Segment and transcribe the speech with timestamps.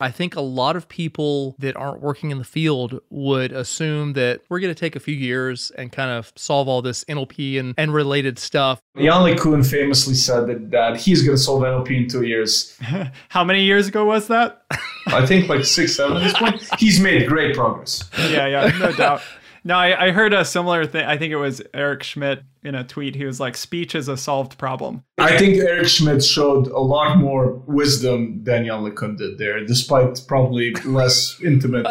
[0.00, 4.40] I think a lot of people that aren't working in the field would assume that
[4.48, 7.74] we're going to take a few years and kind of solve all this NLP and,
[7.76, 8.80] and related stuff.
[8.96, 12.76] Yann LeCun famously said that, that he's going to solve NLP in two years.
[13.28, 14.64] How many years ago was that?
[15.06, 16.62] I think like six, seven at this point.
[16.78, 18.08] He's made great progress.
[18.18, 19.22] yeah, yeah, no doubt.
[19.64, 21.04] No, I, I heard a similar thing.
[21.04, 23.14] I think it was Eric Schmidt in a tweet.
[23.14, 27.18] He was like, "Speech is a solved problem." I think Eric Schmidt showed a lot
[27.18, 31.86] more wisdom than Yann LeCun did there, despite probably less intimate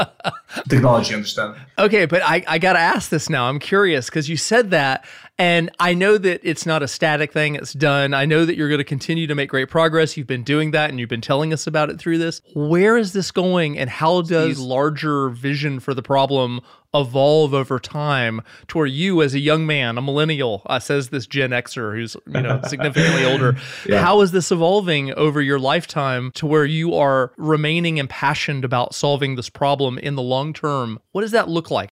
[0.68, 1.62] technology understanding.
[1.77, 3.48] Okay, but I, I got to ask this now.
[3.48, 5.05] I'm curious because you said that,
[5.39, 8.13] and I know that it's not a static thing, it's done.
[8.13, 10.17] I know that you're going to continue to make great progress.
[10.17, 12.41] You've been doing that and you've been telling us about it through this.
[12.53, 16.59] Where is this going, and how does larger vision for the problem
[16.93, 21.25] evolve over time to where you, as a young man, a millennial, uh, says this
[21.25, 23.55] Gen Xer who's you know significantly older,
[23.87, 24.01] yeah.
[24.01, 29.35] how is this evolving over your lifetime to where you are remaining impassioned about solving
[29.35, 30.99] this problem in the long term?
[31.13, 31.88] What does that look like?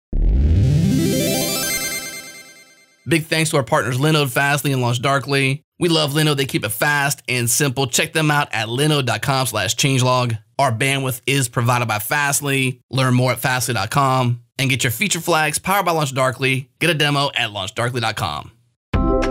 [3.08, 5.63] Big thanks to our partners Linode, Fastly, and LaunchDarkly.
[5.80, 6.38] We love Linode.
[6.38, 7.88] They keep it fast and simple.
[7.88, 10.38] Check them out at linode.com slash changelog.
[10.60, 12.82] Our bandwidth is provided by Fastly.
[12.90, 16.68] Learn more at fastly.com and get your feature flags powered by LaunchDarkly.
[16.80, 18.52] Get a demo at launchdarkly.com.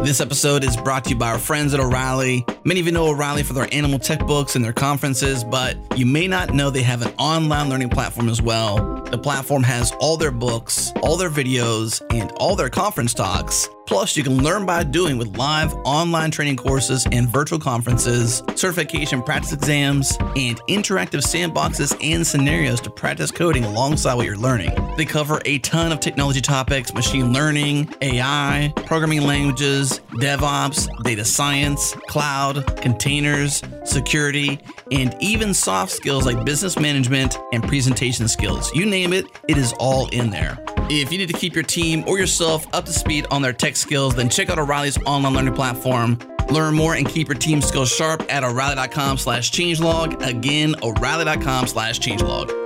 [0.07, 2.47] This episode is brought to you by our friends at O'Reilly.
[2.62, 6.07] Many of you know O'Reilly for their animal tech books and their conferences, but you
[6.07, 9.03] may not know they have an online learning platform as well.
[9.03, 14.17] The platform has all their books, all their videos, and all their conference talks Plus,
[14.17, 19.53] you can learn by doing with live online training courses and virtual conferences, certification practice
[19.53, 24.73] exams, and interactive sandboxes and scenarios to practice coding alongside what you're learning.
[24.97, 31.95] They cover a ton of technology topics machine learning, AI, programming languages, DevOps, data science,
[32.09, 34.59] cloud, containers, security,
[34.91, 38.75] and even soft skills like business management and presentation skills.
[38.75, 40.59] You name it, it is all in there.
[40.89, 43.75] If you need to keep your team or yourself up to speed on their tech
[43.75, 46.19] skills, then check out O'Reilly's online learning platform.
[46.48, 50.24] Learn more and keep your team skills sharp at O'Reilly.com slash changelog.
[50.24, 52.66] Again, O'Reilly.com slash changelog.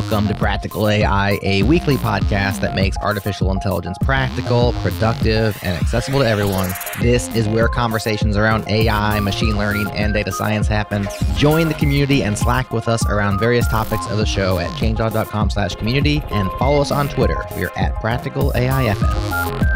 [0.00, 6.20] Welcome to Practical AI, a weekly podcast that makes artificial intelligence practical, productive, and accessible
[6.20, 6.70] to everyone.
[7.02, 11.06] This is where conversations around AI, machine learning, and data science happen.
[11.36, 15.50] Join the community and Slack with us around various topics of the show at changelog.com
[15.50, 17.36] slash community and follow us on Twitter.
[17.54, 19.69] We're at Practical AIFM.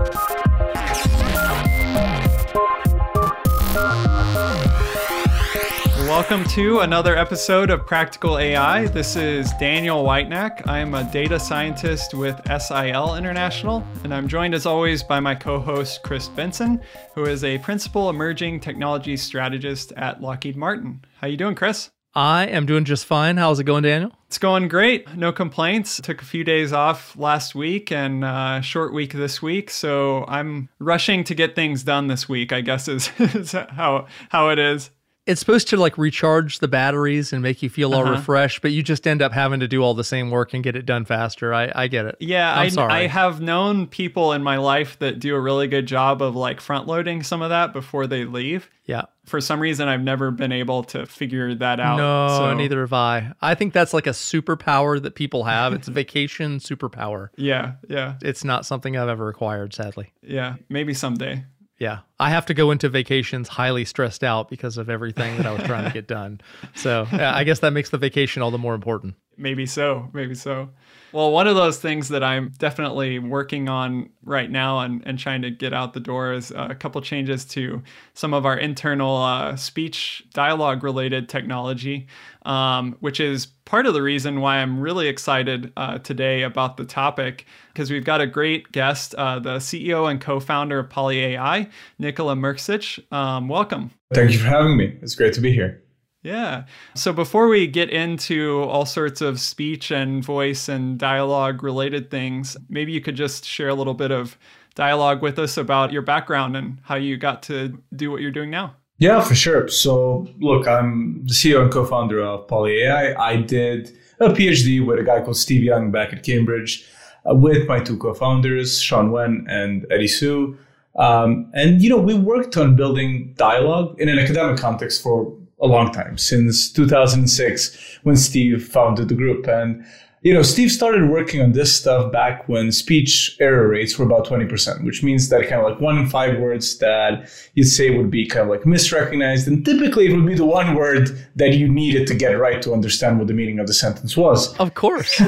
[6.15, 8.87] Welcome to another episode of Practical AI.
[8.87, 10.65] This is Daniel Whitenack.
[10.65, 15.59] I'm a data scientist with SIL International, and I'm joined as always by my co
[15.59, 16.81] host Chris Benson,
[17.17, 21.05] who is a principal emerging technology strategist at Lockheed Martin.
[21.21, 21.91] How you doing, Chris?
[22.15, 23.37] I am doing just fine.
[23.37, 24.13] How's it going, Daniel?
[24.29, 25.17] It's going great.
[25.17, 26.01] No complaints.
[26.01, 30.69] Took a few days off last week and uh, short week this week, so I'm
[30.79, 32.53] rushing to get things done this week.
[32.53, 34.91] I guess is, is how how it is
[35.27, 38.13] it's supposed to like recharge the batteries and make you feel all uh-huh.
[38.13, 40.77] refreshed, but you just end up having to do all the same work and get
[40.77, 41.55] it done faster.
[41.55, 42.17] I, I get it.
[42.21, 42.93] Yeah, I'm I, sorry.
[42.93, 46.61] I have known people in my life that do a really good job of like
[46.61, 48.69] front loading some of that before they leave.
[48.85, 49.05] Yeah.
[49.25, 51.97] For some reason, I've never been able to figure that out.
[51.97, 52.55] No, so.
[52.55, 53.33] neither have I.
[53.41, 55.73] I think that's like a superpower that people have.
[55.73, 57.31] It's a vacation superpower.
[57.37, 58.17] Yeah, yeah.
[58.21, 60.13] It's not something I've ever acquired, sadly.
[60.21, 61.45] Yeah, maybe someday.
[61.79, 62.01] Yeah.
[62.21, 65.65] I have to go into vacations highly stressed out because of everything that I was
[65.65, 66.41] trying to get done.
[66.77, 69.17] So I guess that makes the vacation all the more important.
[69.37, 70.09] Maybe so.
[70.13, 70.71] Maybe so.
[71.15, 75.43] Well, one of those things that I'm definitely working on right now and, and trying
[75.43, 77.85] to get out the door is a couple changes to
[78.15, 82.09] some of our internal uh, speech dialogue related technology,
[82.45, 86.85] um, which is part of the reason why I'm really excited uh, today about the
[86.85, 91.71] topic because we've got a great guest, uh, the CEO and co founder of PolyAI,
[92.01, 93.13] Nikola Mrkšić.
[93.13, 93.93] Um, welcome.
[94.13, 94.99] Thank you for having me.
[95.01, 95.84] It's great to be here.
[96.25, 96.65] Yeah.
[96.95, 102.57] So before we get into all sorts of speech and voice and dialogue related things,
[102.71, 104.39] maybe you could just share a little bit of
[104.75, 108.51] dialogue with us about your background and how you got to do what you're doing
[108.51, 108.75] now.
[108.97, 109.69] Yeah, for sure.
[109.69, 113.17] So, look, I'm the CEO and co founder of PolyAI.
[113.19, 116.89] I did a PhD with a guy called Steve Young back at Cambridge
[117.29, 120.57] uh, with my two co founders, Sean Wen and Eddie Su.
[120.97, 125.67] Um, and, you know, we worked on building dialogue in an academic context for a
[125.67, 129.49] long time, since 2006 when Steve founded the group.
[129.49, 129.85] And
[130.25, 134.27] you know, Steve started working on this stuff back when speech error rates were about
[134.27, 138.11] 20%, which means that kind of like one in five words that you'd say would
[138.11, 139.47] be kind of like misrecognized.
[139.47, 142.73] And typically it would be the one word that you needed to get right to
[142.73, 144.57] understand what the meaning of the sentence was.
[144.57, 145.21] Of course.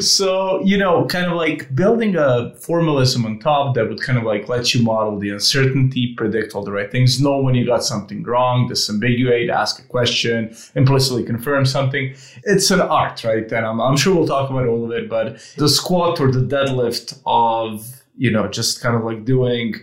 [0.06, 4.24] so, you know, kind of like building a formalism on top that would kind of
[4.24, 7.82] like let you model the uncertainty, predict all the right things, know when you got
[7.82, 12.14] something wrong, disambiguate, ask a question, implicitly confirm something.
[12.44, 13.50] It's an art, right?
[13.50, 16.40] And I'm, I'm sure we'll talk about all of it, but the squat or the
[16.40, 19.74] deadlift of, you know, just kind of like doing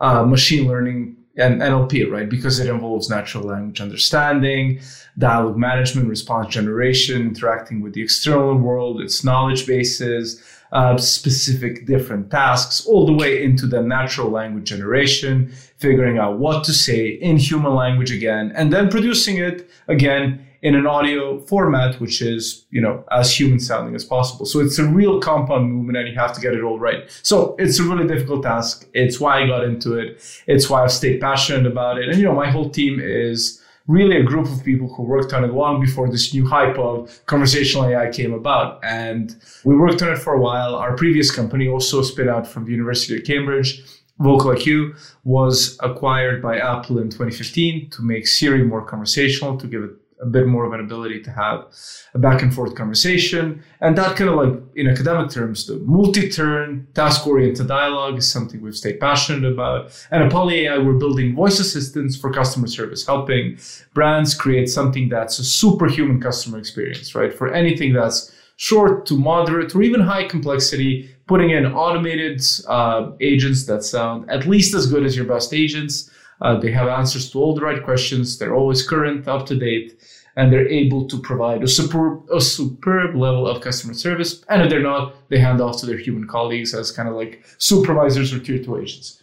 [0.00, 2.28] uh, machine learning and NLP, right?
[2.28, 4.80] Because it involves natural language understanding,
[5.18, 10.42] dialogue management, response generation, interacting with the external world, its knowledge bases,
[10.72, 16.64] uh, specific different tasks, all the way into the natural language generation, figuring out what
[16.64, 22.00] to say in human language again, and then producing it again in an audio format
[22.00, 24.46] which is you know as human sounding as possible.
[24.46, 27.08] So it's a real compound movement and you have to get it all right.
[27.22, 30.22] So it's a really difficult task it's why i got into it.
[30.46, 32.08] It's why i've stayed passionate about it.
[32.08, 35.44] And you know my whole team is really a group of people who worked on
[35.44, 38.78] it long before this new hype of conversational ai came about.
[38.84, 39.34] And
[39.64, 40.74] we worked on it for a while.
[40.74, 43.82] Our previous company also spit out from the university of cambridge
[44.20, 49.90] VocalIQ was acquired by Apple in 2015 to make Siri more conversational, to give it
[50.20, 51.66] a bit more of an ability to have
[52.14, 53.62] a back and forth conversation.
[53.80, 58.76] And that kind of like in academic terms, the multi-turn, task-oriented dialogue is something we've
[58.76, 60.06] stayed passionate about.
[60.10, 63.58] And at PolyAI, we're building voice assistants for customer service, helping
[63.94, 67.32] brands create something that's a superhuman customer experience, right?
[67.32, 73.66] For anything that's short to moderate or even high complexity, putting in automated uh, agents
[73.66, 76.10] that sound at least as good as your best agents.
[76.40, 78.38] Uh, they have answers to all the right questions.
[78.38, 80.00] They're always current, up to date,
[80.36, 84.44] and they're able to provide a superb, a superb level of customer service.
[84.48, 87.44] And if they're not, they hand off to their human colleagues as kind of like
[87.58, 89.20] supervisors or tier two agents.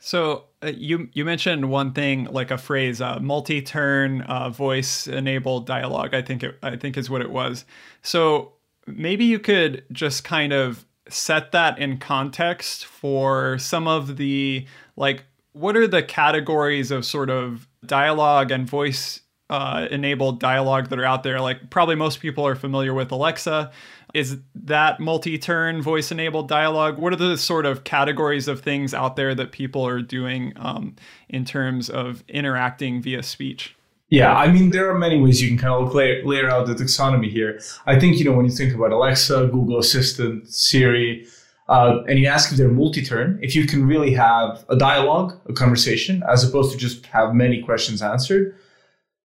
[0.00, 6.12] So uh, you you mentioned one thing like a phrase, uh, multi-turn uh, voice-enabled dialogue.
[6.12, 7.64] I think it, I think is what it was.
[8.02, 8.54] So
[8.86, 15.24] maybe you could just kind of set that in context for some of the like
[15.52, 19.20] what are the categories of sort of dialogue and voice
[19.50, 21.40] uh, enabled dialogue that are out there?
[21.40, 23.70] Like, probably most people are familiar with Alexa.
[24.14, 26.98] Is that multi turn voice enabled dialogue?
[26.98, 30.96] What are the sort of categories of things out there that people are doing um,
[31.28, 33.74] in terms of interacting via speech?
[34.10, 36.74] Yeah, I mean, there are many ways you can kind of layer, layer out the
[36.74, 37.58] taxonomy here.
[37.86, 41.26] I think, you know, when you think about Alexa, Google Assistant, Siri,
[41.68, 45.52] uh, and you ask if they're multi-turn, if you can really have a dialogue, a
[45.52, 48.54] conversation, as opposed to just have many questions answered.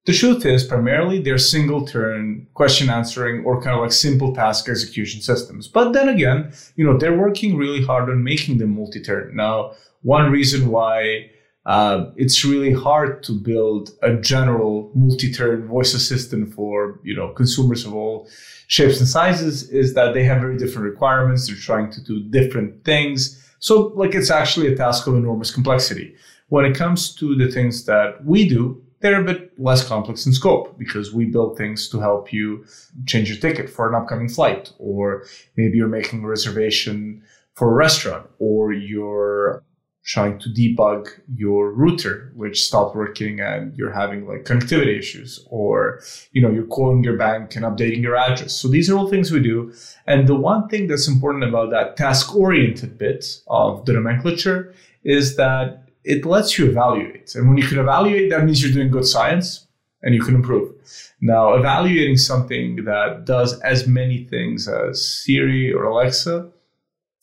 [0.05, 5.19] The truth is, primarily, they're single-turn question answering or kind of like simple task execution
[5.19, 5.67] systems.
[5.67, 9.35] But then again, you know, they're working really hard on making them multi-turn.
[9.35, 9.73] Now,
[10.03, 11.31] one reason why
[11.67, 17.85] uh, it's really hard to build a general multi-turn voice assistant for you know consumers
[17.85, 18.27] of all
[18.67, 21.47] shapes and sizes is that they have very different requirements.
[21.47, 23.43] They're trying to do different things.
[23.59, 26.15] So, like, it's actually a task of enormous complexity.
[26.49, 30.33] When it comes to the things that we do, they're a bit less complex in
[30.33, 32.65] scope because we build things to help you
[33.05, 35.25] change your ticket for an upcoming flight, or
[35.57, 37.21] maybe you're making a reservation
[37.55, 39.63] for a restaurant, or you're
[40.07, 45.99] trying to debug your router which stopped working and you're having like connectivity issues or
[46.31, 48.53] you know you're calling your bank and updating your address.
[48.55, 49.73] So these are all things we do.
[50.07, 54.73] And the one thing that's important about that task oriented bit of the nomenclature
[55.03, 57.35] is that it lets you evaluate.
[57.35, 59.67] And when you can evaluate that means you're doing good science
[60.03, 60.73] and you can improve.
[61.19, 66.49] Now evaluating something that does as many things as siri or alexa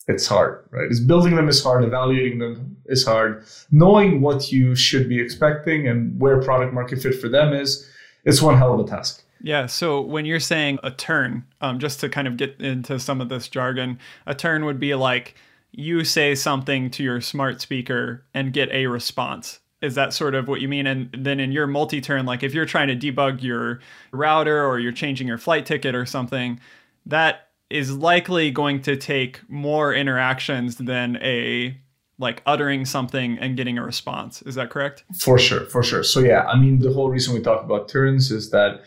[0.07, 0.85] it's hard, right?
[0.89, 5.87] It's building them is hard, evaluating them is hard, knowing what you should be expecting
[5.87, 7.89] and where product market fit for them is,
[8.23, 9.23] it's one hell of a task.
[9.41, 9.65] Yeah.
[9.65, 13.29] So when you're saying a turn, um, just to kind of get into some of
[13.29, 15.35] this jargon, a turn would be like
[15.71, 19.59] you say something to your smart speaker and get a response.
[19.81, 20.87] Is that sort of what you mean?
[20.87, 23.81] And then in your multi turn, like if you're trying to debug your
[24.11, 26.59] router or you're changing your flight ticket or something,
[27.05, 31.77] that is likely going to take more interactions than a
[32.17, 34.41] like uttering something and getting a response.
[34.43, 35.03] Is that correct?
[35.19, 36.03] For sure, for sure.
[36.03, 38.85] So yeah, I mean the whole reason we talk about turns is that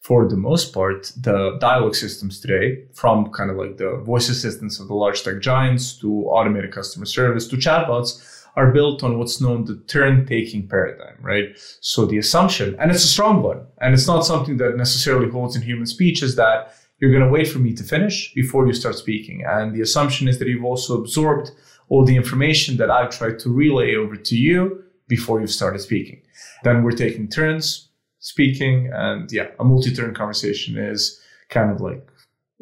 [0.00, 4.80] for the most part, the dialogue systems today, from kind of like the voice assistants
[4.80, 9.40] of the large tech giants to automated customer service to chatbots, are built on what's
[9.40, 11.50] known the turn taking paradigm, right?
[11.80, 15.54] So the assumption, and it's a strong one, and it's not something that necessarily holds
[15.54, 18.72] in human speech, is that you're going to wait for me to finish before you
[18.72, 19.42] start speaking.
[19.46, 21.50] And the assumption is that you've also absorbed
[21.88, 26.22] all the information that I've tried to relay over to you before you've started speaking.
[26.62, 27.88] Then we're taking turns
[28.20, 28.90] speaking.
[28.92, 32.06] And yeah, a multi turn conversation is kind of like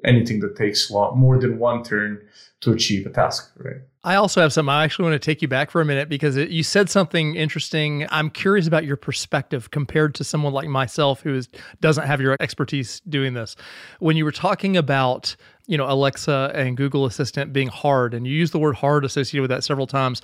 [0.05, 2.23] anything that takes more than one turn
[2.61, 3.83] to achieve a task, right?
[4.09, 4.71] I also have some.
[4.71, 7.37] I actually want to take you back for a minute because it, you said something
[7.37, 8.07] interesting.
[8.09, 11.47] I'm curious about your perspective compared to someone like myself who is,
[11.83, 13.55] doesn't have your expertise doing this.
[13.99, 15.37] When you were talking about,
[15.67, 19.43] you know, Alexa and Google Assistant being hard, and you used the word hard associated
[19.43, 20.23] with that several times.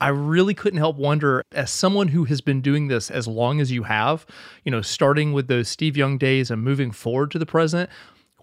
[0.00, 3.70] I really couldn't help wonder, as someone who has been doing this as long as
[3.70, 4.26] you have,
[4.64, 7.90] you know, starting with those Steve Young days and moving forward to the present,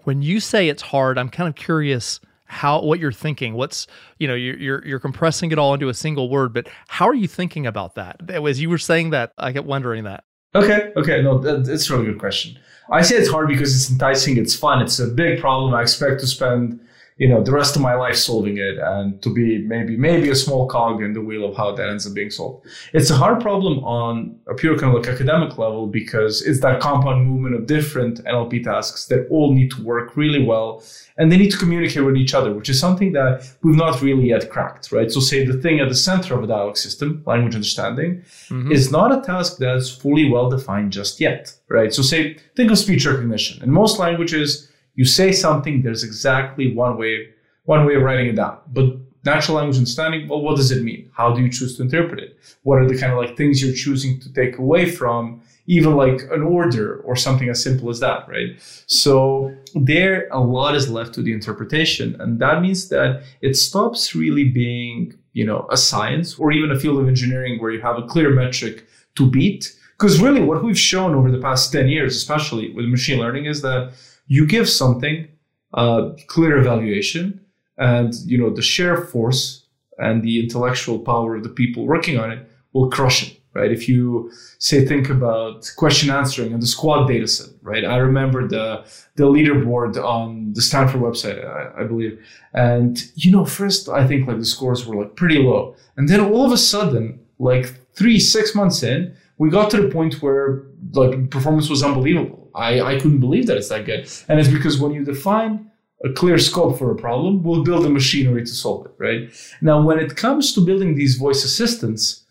[0.03, 3.87] when you say it's hard, I'm kind of curious how what you're thinking what's
[4.19, 7.27] you know you're, you're compressing it all into a single word but how are you
[7.27, 8.29] thinking about that?
[8.29, 10.23] As you were saying that i kept wondering that.
[10.55, 12.57] Okay okay no that, it's a really good question.
[12.89, 16.21] I say it's hard because it's enticing it's fun it's a big problem i expect
[16.21, 16.79] to spend
[17.17, 20.35] you know the rest of my life solving it and to be maybe maybe a
[20.35, 22.65] small cog in the wheel of how that ends up being solved.
[22.93, 26.79] It's a hard problem on a pure kind of like academic level because it's that
[26.79, 30.83] compound movement of different nlp tasks that all need to work really well
[31.17, 34.27] and they need to communicate with each other which is something that we've not really
[34.29, 35.11] yet cracked right?
[35.11, 38.71] So say the thing at the center of a dialogue system language understanding mm-hmm.
[38.71, 41.91] is not a task that's fully well defined just yet right?
[41.91, 43.63] So say think of speech recognition.
[43.63, 47.29] In most languages you say something, there's exactly one way,
[47.63, 48.57] one way of writing it down.
[48.73, 51.09] But natural language understanding, well, what does it mean?
[51.13, 52.37] How do you choose to interpret it?
[52.63, 56.21] What are the kind of like things you're choosing to take away from even like
[56.31, 58.49] an order or something as simple as that, right?
[58.87, 62.19] So there a lot is left to the interpretation.
[62.19, 66.79] And that means that it stops really being, you know, a science or even a
[66.79, 69.77] field of engineering where you have a clear metric to beat.
[69.99, 73.61] Because really what we've shown over the past 10 years, especially with machine learning, is
[73.61, 73.93] that
[74.27, 75.27] you give something
[75.73, 77.39] a clear evaluation
[77.77, 79.65] and you know the sheer force
[79.97, 83.71] and the intellectual power of the people working on it will crush it right?
[83.71, 87.83] If you say think about question answering and the SQuAD data set right?
[87.83, 92.13] I remember the the leaderboard on the stanford website I, I believe.
[92.53, 95.75] And you know first i think like the scores were like pretty low.
[95.97, 98.99] And then all of a sudden like three six months in
[99.39, 103.57] we got to the point where like performance was unbelievable I, I couldn't believe that
[103.57, 104.09] it's that good.
[104.27, 105.71] And it's because when you define
[106.03, 109.29] a clear scope for a problem, we'll build a machinery to solve it, right?
[109.61, 112.25] Now, when it comes to building these voice assistants,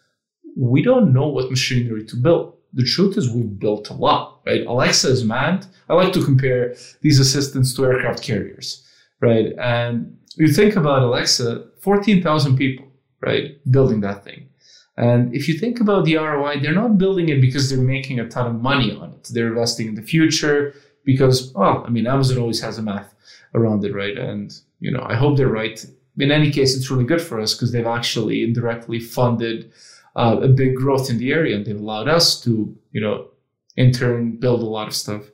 [0.56, 2.54] we don't know what machinery to build.
[2.72, 4.66] The truth is we've built a lot, right?
[4.66, 5.66] Alexa is manned.
[5.88, 8.84] I like to compare these assistants to aircraft carriers,
[9.20, 9.52] right?
[9.58, 12.86] And you think about Alexa, 14,000 people,
[13.20, 14.48] right, building that thing.
[14.96, 18.28] And if you think about the ROI, they're not building it because they're making a
[18.28, 19.28] ton of money on it.
[19.30, 20.74] They're investing in the future
[21.04, 23.14] because, well, I mean, Amazon always has a math
[23.54, 24.16] around it, right?
[24.16, 25.84] And, you know, I hope they're right.
[26.18, 29.70] In any case, it's really good for us because they've actually indirectly funded
[30.16, 33.28] uh, a big growth in the area and they've allowed us to, you know,
[33.76, 35.24] in turn build a lot of stuff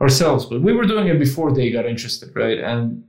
[0.00, 0.46] ourselves.
[0.46, 2.58] But we were doing it before they got interested, right?
[2.58, 3.04] And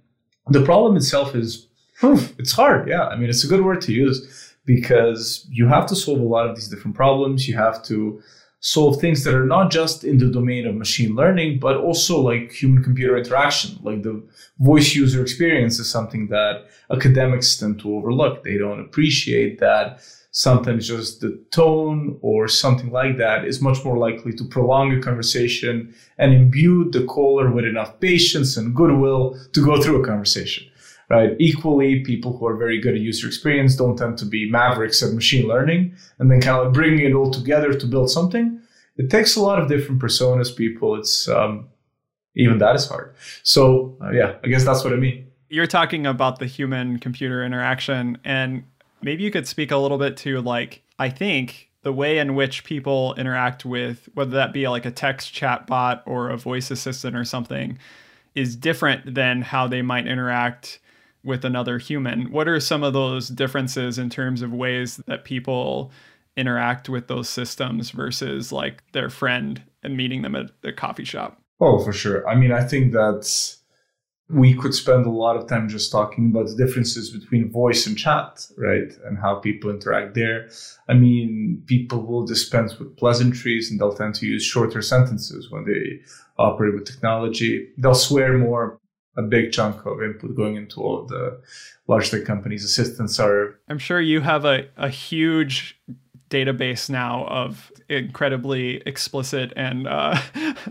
[0.49, 1.67] the problem itself is,
[2.01, 2.89] it's hard.
[2.89, 3.07] Yeah.
[3.07, 6.49] I mean, it's a good word to use because you have to solve a lot
[6.49, 7.47] of these different problems.
[7.47, 8.21] You have to
[8.59, 12.51] solve things that are not just in the domain of machine learning, but also like
[12.51, 13.77] human computer interaction.
[13.81, 14.23] Like the
[14.59, 18.43] voice user experience is something that academics tend to overlook.
[18.43, 20.01] They don't appreciate that
[20.31, 25.01] sometimes just the tone or something like that is much more likely to prolong a
[25.01, 30.65] conversation and imbue the caller with enough patience and goodwill to go through a conversation
[31.09, 31.35] right?
[31.39, 35.13] Equally, people who are very good at user experience don't tend to be mavericks at
[35.13, 38.59] machine learning and then kind of like bringing it all together to build something.
[38.97, 40.95] It takes a lot of different personas, people.
[40.95, 41.69] It's um,
[42.35, 43.15] even that is hard.
[43.43, 45.27] So uh, yeah, I guess that's what I mean.
[45.49, 48.63] You're talking about the human computer interaction and
[49.01, 52.63] maybe you could speak a little bit to like I think the way in which
[52.63, 57.15] people interact with whether that be like a text chat bot or a voice assistant
[57.15, 57.77] or something
[58.33, 60.79] is different than how they might interact
[61.23, 62.31] with another human.
[62.31, 65.91] What are some of those differences in terms of ways that people
[66.35, 71.39] interact with those systems versus like their friend and meeting them at a coffee shop?
[71.59, 72.27] Oh, for sure.
[72.27, 73.55] I mean, I think that
[74.29, 77.97] we could spend a lot of time just talking about the differences between voice and
[77.97, 78.91] chat, right?
[79.05, 80.49] And how people interact there.
[80.89, 85.65] I mean, people will dispense with pleasantries and they'll tend to use shorter sentences when
[85.65, 86.01] they
[86.37, 87.69] operate with technology.
[87.77, 88.79] They'll swear more
[89.15, 91.39] a big chunk of input going into all of the
[91.87, 93.59] large tech companies' assistants are.
[93.69, 95.79] I'm sure you have a, a huge
[96.29, 100.19] database now of incredibly explicit and uh,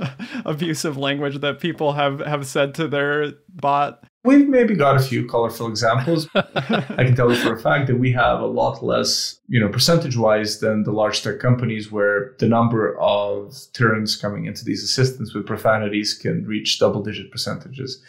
[0.44, 4.04] abusive language that people have have said to their bot.
[4.24, 6.28] We've maybe got a few colorful examples.
[6.34, 9.68] I can tell you for a fact that we have a lot less, you know,
[9.68, 14.84] percentage wise than the large tech companies where the number of turns coming into these
[14.84, 18.00] assistants with profanities can reach double digit percentages.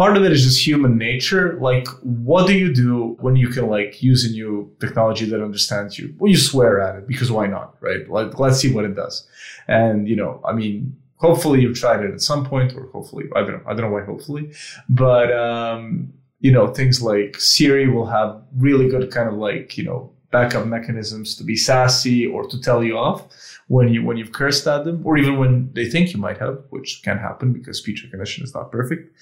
[0.00, 1.58] Part of it is just human nature.
[1.60, 5.98] Like, what do you do when you can like use a new technology that understands
[5.98, 6.14] you?
[6.16, 8.08] Well, you swear at it because why not, right?
[8.08, 9.28] Like, let's see what it does.
[9.68, 13.40] And, you know, I mean, hopefully you've tried it at some point or hopefully i
[13.40, 14.50] don't know i don't know why hopefully
[14.88, 19.84] but um, you know things like siri will have really good kind of like you
[19.84, 23.26] know backup mechanisms to be sassy or to tell you off
[23.68, 26.62] when you when you've cursed at them or even when they think you might have
[26.70, 29.14] which can happen because speech recognition is not perfect.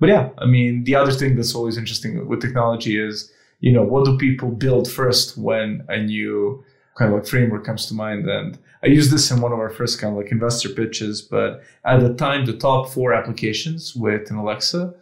[0.00, 3.82] But yeah i mean the other thing that's always interesting with technology is you know
[3.82, 6.64] what do people build first when a new
[6.96, 8.28] kind of like framework comes to mind?
[8.28, 11.62] And I used this in one of our first kind of like investor pitches, but
[11.84, 14.94] at the time, the top four applications with an Alexa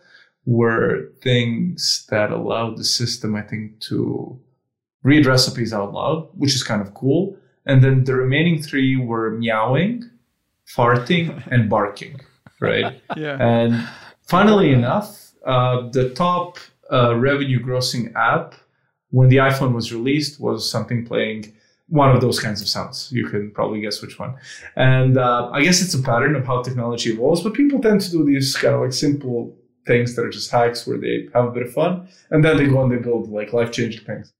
[0.44, 4.38] were things that allowed the system, I think, to
[5.04, 7.36] read recipes out loud, which is kind of cool.
[7.66, 10.10] And then the remaining three were meowing,
[10.76, 12.20] farting, and barking,
[12.60, 13.00] right?
[13.16, 13.36] Yeah.
[13.38, 13.88] And
[14.26, 16.58] funnily enough, uh, the top
[16.92, 18.54] uh, revenue grossing app
[19.10, 21.54] when the iPhone was released was something playing
[21.88, 23.10] one of those kinds of sounds.
[23.12, 24.34] You can probably guess which one.
[24.74, 28.10] And uh, I guess it's a pattern of how technology evolves, but people tend to
[28.10, 29.54] do these kind of like simple
[29.86, 32.66] things that are just hacks where they have a bit of fun and then they
[32.66, 34.32] go and they build like life changing things.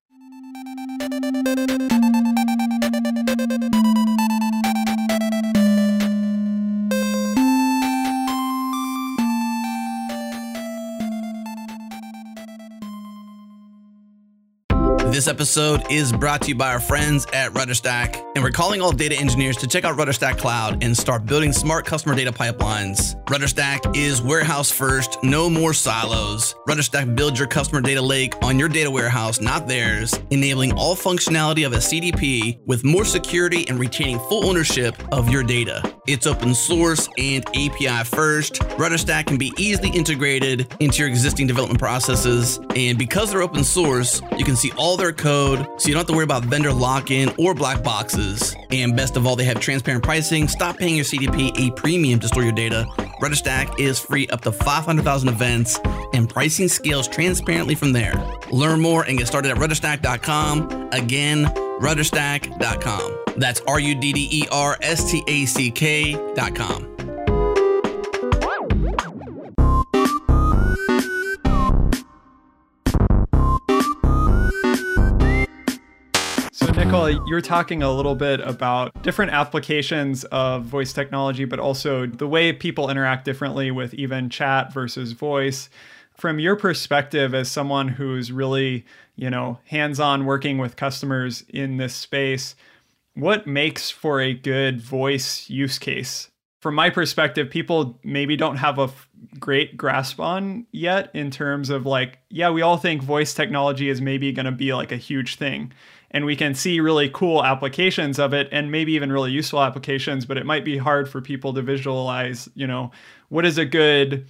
[15.24, 18.92] This episode is brought to you by our friends at RudderStack, and we're calling all
[18.92, 23.14] data engineers to check out RudderStack Cloud and start building smart customer data pipelines.
[23.24, 26.54] RudderStack is warehouse first, no more silos.
[26.68, 31.64] RudderStack builds your customer data lake on your data warehouse, not theirs, enabling all functionality
[31.64, 35.82] of a CDP with more security and retaining full ownership of your data.
[36.06, 38.56] It's open source and API first.
[38.76, 44.20] RudderStack can be easily integrated into your existing development processes, and because they're open source,
[44.36, 47.10] you can see all their code so you don't have to worry about vendor lock
[47.10, 48.54] in or black boxes.
[48.70, 50.48] And best of all, they have transparent pricing.
[50.48, 52.86] Stop paying your CDP a premium to store your data.
[53.22, 55.78] RudderStack is free up to 500,000 events,
[56.12, 58.14] and pricing scales transparently from there.
[58.50, 60.90] Learn more and get started at rudderstack.com.
[60.92, 63.18] Again, rudderstack.com.
[63.36, 66.93] That's R U D D E R S T A C K.com.
[77.04, 82.26] So, you're talking a little bit about different applications of voice technology, but also the
[82.26, 85.68] way people interact differently with even chat versus voice.
[86.16, 88.86] From your perspective, as someone who's really,
[89.16, 92.54] you know, hands-on working with customers in this space,
[93.12, 96.30] what makes for a good voice use case?
[96.62, 101.68] From my perspective, people maybe don't have a f- great grasp on yet in terms
[101.68, 104.96] of like, yeah, we all think voice technology is maybe going to be like a
[104.96, 105.70] huge thing
[106.14, 110.24] and we can see really cool applications of it and maybe even really useful applications
[110.24, 112.90] but it might be hard for people to visualize you know
[113.28, 114.26] what is a good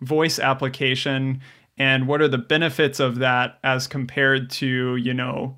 [0.00, 1.40] voice application
[1.78, 5.56] and what are the benefits of that as compared to you know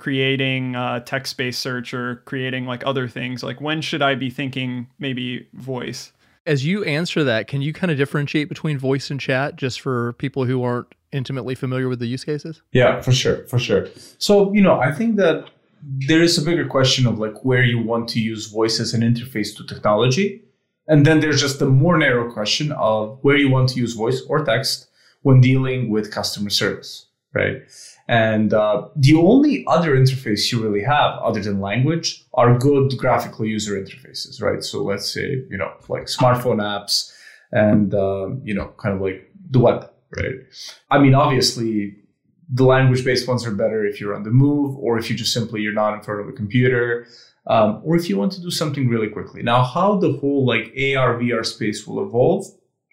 [0.00, 0.72] creating
[1.04, 3.44] text-based search or creating like other things.
[3.44, 6.12] Like when should i be thinking maybe voice?
[6.46, 10.14] As you answer that, can you kind of differentiate between voice and chat just for
[10.14, 12.62] people who aren't intimately familiar with the use cases?
[12.72, 13.88] Yeah, for sure, for sure.
[14.18, 15.50] So, you know, I think that
[15.82, 19.02] there is a bigger question of like where you want to use voice as an
[19.02, 20.42] interface to technology.
[20.88, 24.22] And then there's just the more narrow question of where you want to use voice
[24.28, 24.88] or text
[25.22, 27.62] when dealing with customer service, right?
[28.08, 33.46] And uh, the only other interface you really have other than language are good graphical
[33.46, 34.64] user interfaces, right?
[34.64, 37.12] So let's say, you know, like smartphone apps
[37.52, 40.34] and, um, you know, kind of like the web, right?
[40.90, 41.96] I mean, obviously,
[42.52, 45.32] the language based ones are better if you're on the move or if you just
[45.32, 47.06] simply you're not in front of a computer
[47.46, 49.42] um, or if you want to do something really quickly.
[49.42, 52.46] Now how the whole like ar vr space will evolve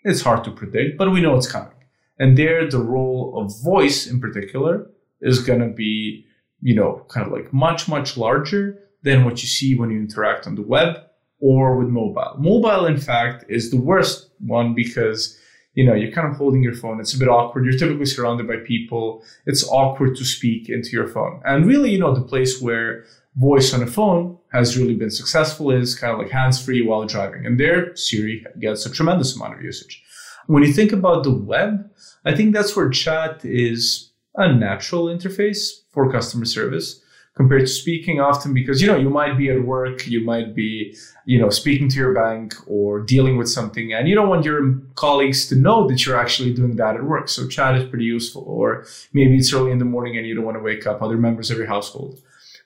[0.03, 1.73] it's hard to predict but we know it's coming.
[2.19, 4.89] And there the role of voice in particular
[5.21, 6.25] is going to be
[6.61, 10.45] you know kind of like much much larger than what you see when you interact
[10.45, 10.97] on the web
[11.39, 12.35] or with mobile.
[12.37, 15.39] Mobile in fact is the worst one because
[15.77, 16.99] you know, you're kind of holding your phone.
[16.99, 17.63] It's a bit awkward.
[17.63, 19.23] You're typically surrounded by people.
[19.45, 21.39] It's awkward to speak into your phone.
[21.45, 25.69] And really, you know, the place where voice on a phone has really been successful
[25.69, 27.45] is kind of like hands free while driving.
[27.45, 30.03] And there, Siri gets a tremendous amount of usage.
[30.47, 31.87] When you think about the web,
[32.25, 37.03] I think that's where chat is a natural interface for customer service
[37.37, 40.97] compared to speaking often because you know you might be at work you might be
[41.25, 44.61] you know speaking to your bank or dealing with something and you don't want your
[44.95, 47.29] colleagues to know that you're actually doing that at work.
[47.29, 50.45] So chat is pretty useful or maybe it's early in the morning and you don't
[50.45, 52.19] want to wake up other members of your household.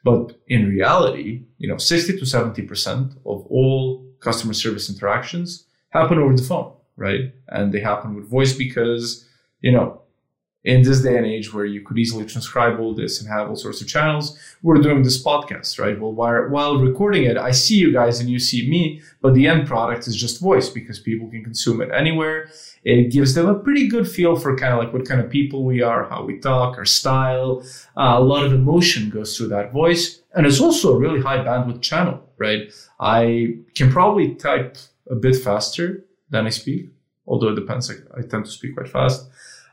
[0.03, 6.35] But in reality you know 60 to 70% of all customer service interactions happen over
[6.35, 7.33] the phone right?
[7.47, 9.27] And they happen with voice because
[9.59, 10.00] you know
[10.63, 13.55] in this day and age where you could easily transcribe all this and have all
[13.55, 15.99] sorts of channels, we're doing this podcast, right?
[15.99, 19.47] Well, while, while recording it, I see you guys and you see me, but the
[19.47, 22.49] end product is just voice because people can consume it anywhere.
[22.83, 25.65] It gives them a pretty good feel for kind of like what kind of people
[25.65, 27.63] we are, how we talk, our style.
[27.97, 30.21] Uh, a lot of emotion goes through that voice.
[30.35, 32.71] And it's also a really high bandwidth channel, right?
[32.99, 34.77] I can probably type
[35.09, 36.91] a bit faster than I speak,
[37.25, 37.89] although it depends.
[37.89, 39.27] I, I tend to speak quite fast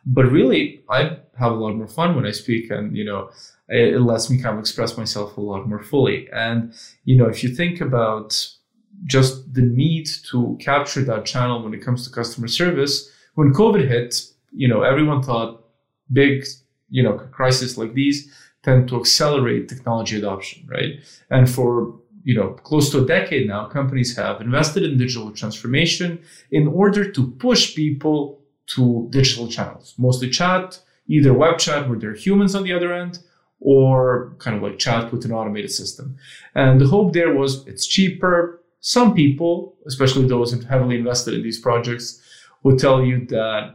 [0.07, 3.31] but really i have a lot more fun when i speak and you know
[3.69, 6.29] it, it, lets me kind of express myself a lot more fully.
[6.33, 6.73] And
[7.05, 8.49] you know if you think about
[9.05, 13.87] just the need to capture that channel when it comes to customer service when covid
[13.87, 15.65] hit you know everyone thought
[16.13, 16.45] big
[16.91, 18.29] you know crises like these
[18.65, 20.95] tend to accelerate technology adoption right?
[21.31, 26.21] And for you know close to a decade now companies have invested in digital transformation
[26.51, 32.11] in order to push people to digital channels, mostly chat, either web chat where there
[32.11, 33.19] are humans on the other end,
[33.61, 36.17] or kind of like chat with an automated system.
[36.55, 38.63] And the hope there was it's cheaper.
[38.81, 42.23] Some people, especially those heavily invested in these projects,
[42.63, 43.75] would tell you that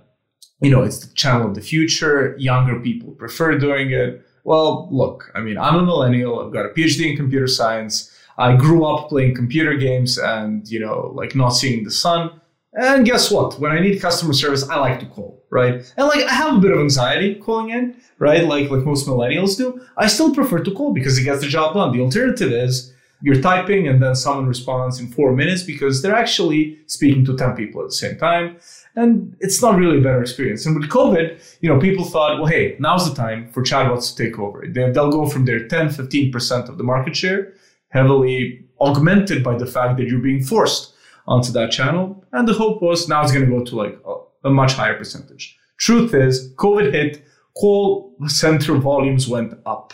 [0.62, 2.36] you know it's the channel of the future.
[2.38, 4.26] Younger people prefer doing it.
[4.46, 6.40] Well, look, I mean, I'm a millennial.
[6.40, 8.12] I've got a PhD in computer science.
[8.38, 12.40] I grew up playing computer games and you know like not seeing the sun.
[12.76, 13.60] And guess what?
[13.60, 15.76] When I need customer service, I like to call, right?
[15.96, 18.44] And like I have a bit of anxiety calling in, right?
[18.44, 19.80] Like like most millennials do.
[19.96, 21.92] I still prefer to call because it gets the job done.
[21.92, 26.80] The alternative is you're typing and then someone responds in four minutes because they're actually
[26.88, 28.58] speaking to 10 people at the same time.
[28.96, 30.66] And it's not really a better experience.
[30.66, 34.24] And with COVID, you know, people thought, well, hey, now's the time for chatbots to
[34.24, 34.66] take over.
[34.68, 37.54] They'll go from their 10, 15% of the market share,
[37.90, 40.93] heavily augmented by the fact that you're being forced
[41.28, 42.24] onto that channel.
[42.32, 44.98] And the hope was now it's going to go to like a, a much higher
[44.98, 45.58] percentage.
[45.78, 47.24] Truth is, COVID hit,
[47.56, 49.94] call center volumes went up.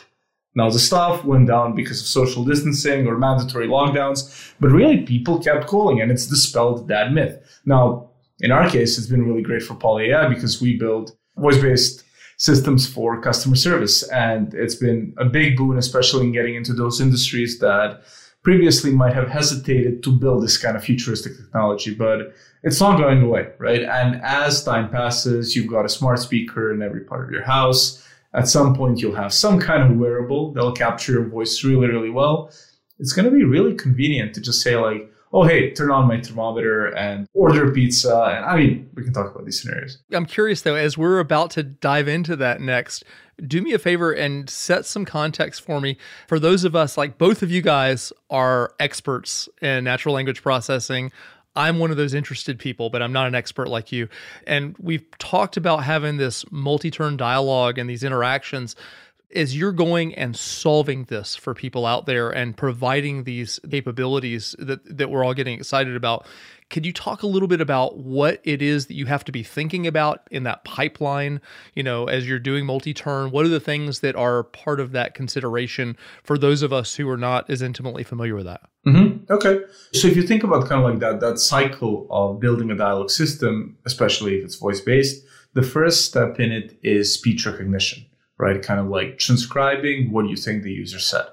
[0.55, 5.39] Now the staff went down because of social distancing or mandatory lockdowns, but really people
[5.39, 7.39] kept calling and it's dispelled that myth.
[7.65, 8.09] Now,
[8.41, 12.03] in our case, it's been really great for PolyAI because we build voice-based
[12.37, 14.07] systems for customer service.
[14.09, 18.01] And it's been a big boon, especially in getting into those industries that
[18.43, 23.21] previously might have hesitated to build this kind of futuristic technology, but it's not going
[23.21, 23.83] away, right?
[23.83, 28.05] And as time passes, you've got a smart speaker in every part of your house.
[28.33, 32.09] At some point, you'll have some kind of wearable that'll capture your voice really, really
[32.09, 32.51] well.
[32.99, 36.19] It's going to be really convenient to just say, like, oh, hey, turn on my
[36.21, 38.33] thermometer and order pizza.
[38.35, 39.99] And I mean, we can talk about these scenarios.
[40.11, 43.03] I'm curious, though, as we're about to dive into that next,
[43.45, 45.97] do me a favor and set some context for me.
[46.27, 51.11] For those of us, like both of you guys are experts in natural language processing.
[51.55, 54.07] I'm one of those interested people, but I'm not an expert like you.
[54.45, 58.75] And we've talked about having this multi turn dialogue and these interactions
[59.35, 64.97] as you're going and solving this for people out there and providing these capabilities that,
[64.97, 66.25] that we're all getting excited about,
[66.69, 69.43] could you talk a little bit about what it is that you have to be
[69.43, 71.41] thinking about in that pipeline?
[71.73, 74.91] You know, as you're doing multi turn, what are the things that are part of
[74.91, 78.61] that consideration for those of us who are not as intimately familiar with that?
[78.85, 79.31] Mm-hmm.
[79.31, 79.61] Okay.
[79.93, 83.11] So if you think about kind of like that, that cycle of building a dialogue
[83.11, 88.05] system, especially if it's voice based, the first step in it is speech recognition
[88.39, 88.63] right?
[88.63, 91.25] Kind of like transcribing what you think the user said.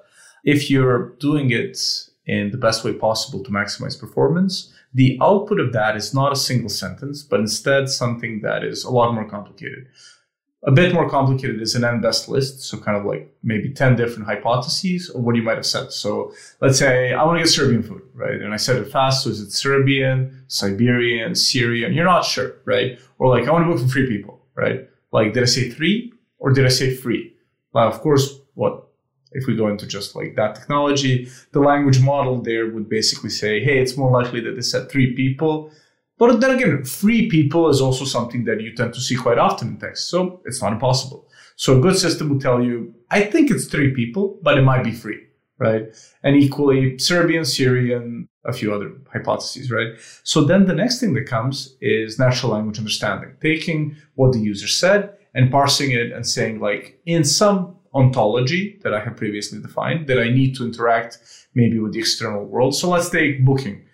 [0.45, 1.79] If you're doing it
[2.27, 6.37] in the best way possible to maximize performance, the output of that is not a
[6.37, 9.87] single sentence, but instead something that is a lot more complicated.
[10.66, 13.95] A bit more complicated is an n best list, so kind of like maybe 10
[13.95, 15.92] different hypotheses of what you might have said.
[15.92, 18.40] So let's say I want to get Serbian food, right?
[18.40, 21.92] And I said it fast, so is it Serbian, Siberian, Syrian?
[21.92, 22.99] You're not sure, right?
[23.19, 24.88] Or like I want to book for three people, right?
[25.12, 26.12] Like did I say three?
[26.38, 27.35] Or did I say free?
[27.72, 28.87] Well, of course, what
[29.33, 33.62] if we go into just like that technology, the language model there would basically say,
[33.62, 35.70] hey, it's more likely that they said three people.
[36.18, 39.68] But then again, free people is also something that you tend to see quite often
[39.68, 40.09] in text.
[40.09, 41.29] So it's not impossible.
[41.57, 44.85] So a good system will tell you, I think it's three people, but it might
[44.85, 45.20] be free,
[45.59, 45.85] right?
[46.22, 49.88] And equally, Serbian, Syrian, a few other hypotheses, right?
[50.22, 54.68] So then the next thing that comes is natural language understanding, taking what the user
[54.68, 60.07] said and parsing it and saying, like, in some ontology that I have previously defined,
[60.09, 61.18] that I need to interact
[61.55, 62.75] maybe with the external world.
[62.75, 63.85] So let's take booking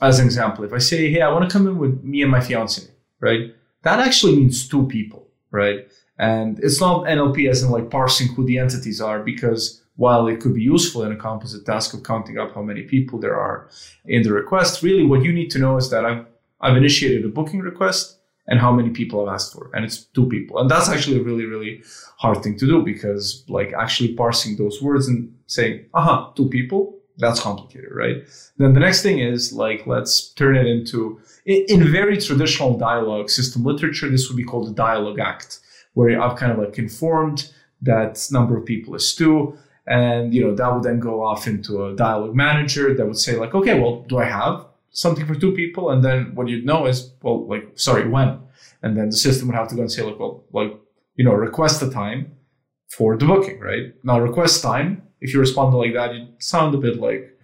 [0.00, 0.64] as an example.
[0.64, 2.82] If I say, hey, I want to come in with me and my fiance,
[3.20, 3.54] right?
[3.82, 5.88] That actually means two people, right?
[6.18, 10.40] And it's not NLP as in like parsing who the entities are because while it
[10.40, 13.68] could be useful in a composite task of counting up how many people there are
[14.04, 16.26] in the request, really what you need to know is that I've,
[16.60, 18.17] I've initiated a booking request
[18.48, 19.70] and how many people I've asked for.
[19.74, 20.58] And it's two people.
[20.58, 21.82] And that's actually a really, really
[22.16, 26.98] hard thing to do because like actually parsing those words and saying, aha, two people,
[27.18, 28.16] that's complicated, right?
[28.56, 33.64] Then the next thing is like, let's turn it into, in very traditional dialogue system
[33.64, 35.60] literature, this would be called the dialogue act
[35.94, 39.58] where I've kind of like informed that number of people is two.
[39.86, 43.36] And, you know, that would then go off into a dialogue manager that would say
[43.36, 45.90] like, okay, well, do I have something for two people?
[45.90, 48.40] And then what you'd know is, well, like, sorry, when?
[48.82, 50.74] And then the system would have to go and say like, well, like,
[51.16, 52.32] you know, request the time
[52.88, 53.94] for the booking, right?
[54.04, 57.34] Now request time, if you respond like that, you sound a bit like,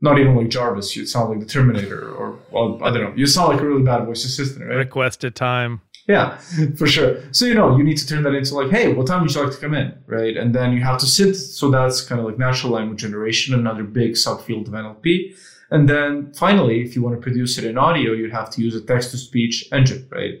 [0.00, 3.12] not even like Jarvis, you sound like the Terminator or, well, I don't know.
[3.16, 4.76] You sound like a really bad voice assistant, right?
[4.76, 5.80] Requested time.
[6.06, 6.36] Yeah,
[6.76, 7.22] for sure.
[7.32, 9.42] So you know, you need to turn that into like, hey, what time would you
[9.42, 10.36] like to come in, right?
[10.36, 11.34] And then you have to sit.
[11.34, 15.34] So that's kind of like natural language generation, another big subfield of NLP.
[15.74, 18.76] And then finally, if you want to produce it in audio, you'd have to use
[18.76, 20.34] a text to speech engine, right?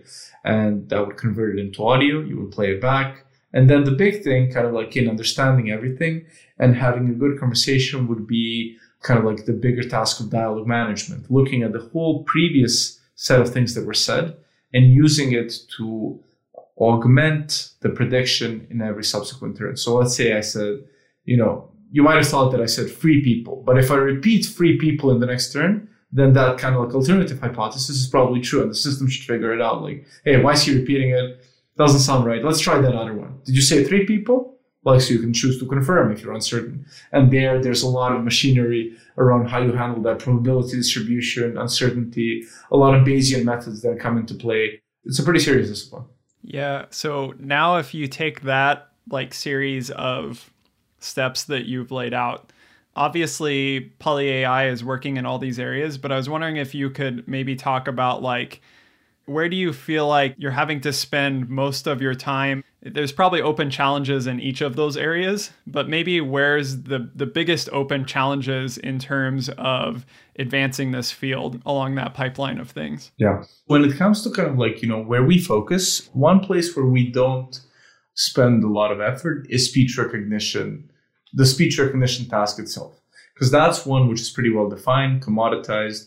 [0.44, 2.20] And that would convert it into audio.
[2.20, 3.26] You would play it back.
[3.52, 6.26] And then the big thing, kind of like in understanding everything
[6.60, 10.68] and having a good conversation, would be kind of like the bigger task of dialogue
[10.68, 14.36] management, looking at the whole previous set of things that were said
[14.72, 16.22] and using it to
[16.78, 19.76] augment the prediction in every subsequent turn.
[19.76, 20.84] So let's say I said,
[21.24, 24.44] you know, you might have thought that I said free people, but if I repeat
[24.46, 28.40] free people in the next turn, then that kind of like alternative hypothesis is probably
[28.40, 29.80] true, and the system should figure it out.
[29.80, 31.46] Like, hey, why is he repeating it?
[31.78, 32.44] Doesn't sound right.
[32.44, 33.38] Let's try that other one.
[33.44, 34.58] Did you say three people?
[34.82, 36.84] Like, so you can choose to confirm if you're uncertain.
[37.12, 42.42] And there, there's a lot of machinery around how you handle that probability distribution, uncertainty,
[42.72, 44.82] a lot of Bayesian methods that come into play.
[45.04, 46.06] It's a pretty serious discipline.
[46.42, 46.86] Yeah.
[46.90, 50.50] So now, if you take that like series of
[51.04, 52.52] steps that you've laid out,
[52.96, 57.26] obviously PolyAI is working in all these areas, but I was wondering if you could
[57.28, 58.60] maybe talk about like
[59.26, 62.62] where do you feel like you're having to spend most of your time?
[62.82, 67.68] There's probably open challenges in each of those areas but maybe where's the the biggest
[67.72, 70.04] open challenges in terms of
[70.38, 73.12] advancing this field along that pipeline of things?
[73.16, 73.44] Yeah.
[73.66, 76.86] When it comes to kind of like you know where we focus one place where
[76.86, 77.58] we don't
[78.14, 80.90] spend a lot of effort is speech recognition
[81.34, 83.00] the speech recognition task itself
[83.34, 86.06] because that's one which is pretty well defined commoditized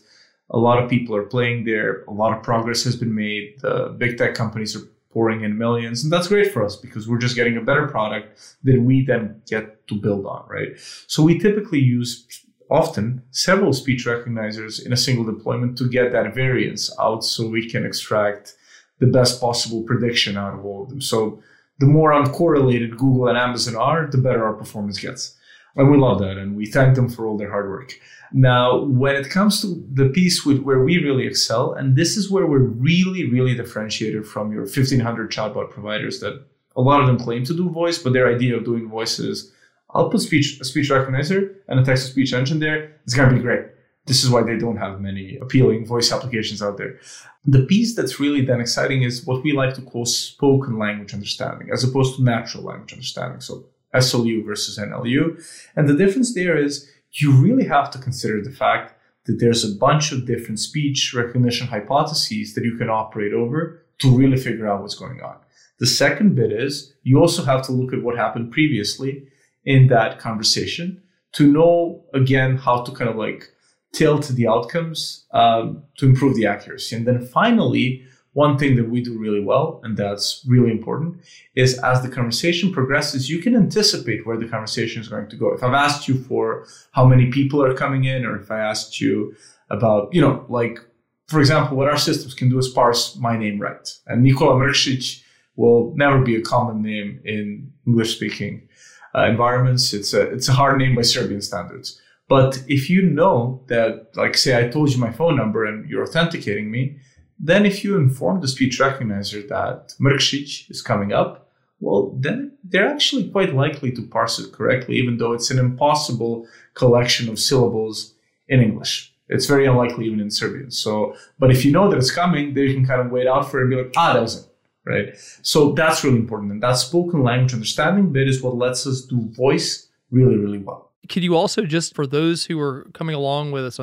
[0.50, 2.04] a lot of people are playing there.
[2.08, 3.60] A lot of progress has been made.
[3.60, 7.18] The big tech companies are pouring in millions, and that's great for us because we're
[7.18, 10.68] just getting a better product that we then get to build on, right?
[11.06, 12.26] So we typically use
[12.70, 17.68] often several speech recognizers in a single deployment to get that variance out so we
[17.68, 18.54] can extract
[18.98, 21.00] the best possible prediction out of all of them.
[21.00, 21.42] So
[21.78, 25.36] the more uncorrelated Google and Amazon are, the better our performance gets.
[25.76, 27.94] And we love that, and we thank them for all their hard work.
[28.32, 32.30] Now, when it comes to the piece with, where we really excel, and this is
[32.30, 36.44] where we're really, really differentiated from your 1500 chatbot providers that
[36.76, 39.52] a lot of them claim to do voice, but their idea of doing voice is
[39.90, 42.92] I'll put speech, a speech recognizer and a text to speech engine there.
[43.04, 43.66] It's going to be great.
[44.08, 46.98] This is why they don't have many appealing voice applications out there.
[47.44, 51.68] The piece that's really then exciting is what we like to call spoken language understanding,
[51.72, 53.40] as opposed to natural language understanding.
[53.40, 55.40] So SLU versus NLU.
[55.76, 58.94] And the difference there is you really have to consider the fact
[59.26, 64.16] that there's a bunch of different speech recognition hypotheses that you can operate over to
[64.16, 65.36] really figure out what's going on.
[65.78, 69.28] The second bit is you also have to look at what happened previously
[69.64, 73.50] in that conversation to know again how to kind of like
[73.92, 76.96] tilt the outcomes um, to improve the accuracy.
[76.96, 81.16] And then finally, one thing that we do really well, and that's really important,
[81.56, 85.52] is as the conversation progresses, you can anticipate where the conversation is going to go.
[85.52, 89.00] If I've asked you for how many people are coming in, or if I asked
[89.00, 89.34] you
[89.70, 90.78] about, you know, like,
[91.26, 93.88] for example, what our systems can do is parse my name right.
[94.06, 95.22] And Nikola Mrkšić
[95.56, 98.68] will never be a common name in English speaking
[99.14, 99.92] uh, environments.
[99.92, 102.00] It's a, it's a hard name by Serbian standards.
[102.28, 106.02] But if you know that, like, say I told you my phone number and you're
[106.02, 106.98] authenticating me,
[107.40, 112.88] then if you inform the speech recognizer that Mrkšić is coming up, well, then they're
[112.88, 118.14] actually quite likely to parse it correctly, even though it's an impossible collection of syllables
[118.48, 119.14] in English.
[119.28, 120.70] It's very unlikely even in Serbian.
[120.70, 123.50] So, but if you know that it's coming, then you can kind of wait out
[123.50, 124.46] for it and be like, ah, that was it,
[124.84, 125.08] right?
[125.42, 126.50] So that's really important.
[126.50, 130.87] And that spoken language understanding bit is what lets us do voice really, really well
[131.08, 133.80] could you also just for those who are coming along with us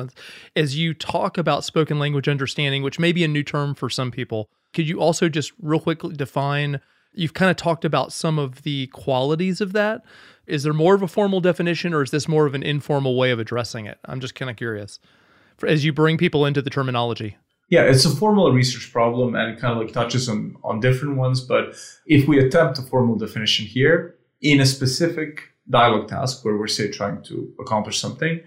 [0.54, 4.10] as you talk about spoken language understanding which may be a new term for some
[4.10, 6.80] people could you also just real quickly define
[7.16, 10.02] you've kind of talked about some of the qualities of that.
[10.46, 13.32] Is there more of a formal definition or is this more of an informal way
[13.32, 13.98] of addressing it?
[14.04, 15.00] I'm just kind of curious
[15.66, 17.36] as you bring people into the terminology.
[17.70, 21.16] Yeah it's a formal research problem and it kind of like touches on on different
[21.16, 21.74] ones but
[22.06, 26.90] if we attempt a formal definition here in a specific dialogue task where we're say
[26.90, 28.40] trying to accomplish something.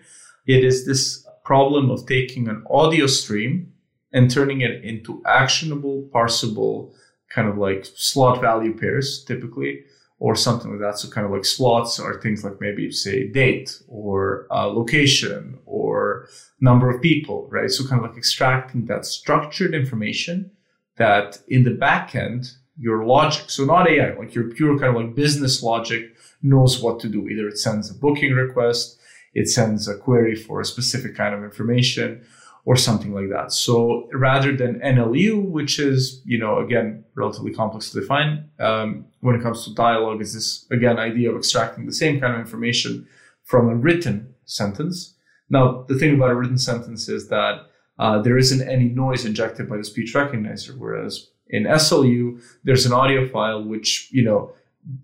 [0.47, 3.73] It is this problem of taking an audio stream
[4.12, 6.93] and turning it into actionable, parsable,
[7.29, 9.84] kind of like slot value pairs typically,
[10.19, 10.99] or something like that.
[10.99, 16.27] So kind of like slots are things like maybe say date or uh, location or
[16.60, 17.69] number of people, right?
[17.69, 20.51] So kind of like extracting that structured information
[20.97, 25.01] that in the back end, your logic, so not AI, like your pure kind of
[25.01, 27.28] like business logic knows what to do.
[27.28, 28.99] Either it sends a booking request,
[29.34, 32.25] it sends a query for a specific kind of information,
[32.65, 33.52] or something like that.
[33.52, 39.36] So rather than NLU, which is, you know, again, relatively complex to define, um, when
[39.36, 43.08] it comes to dialogue, is this, again, idea of extracting the same kind of information
[43.43, 45.15] from a written sentence.
[45.49, 47.62] Now, the thing about a written sentence is that
[47.97, 52.93] uh, there isn't any noise injected by the speech recognizer, whereas in SLU, there's an
[52.93, 54.54] audio file which, you know,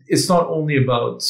[0.08, 1.24] it's not only about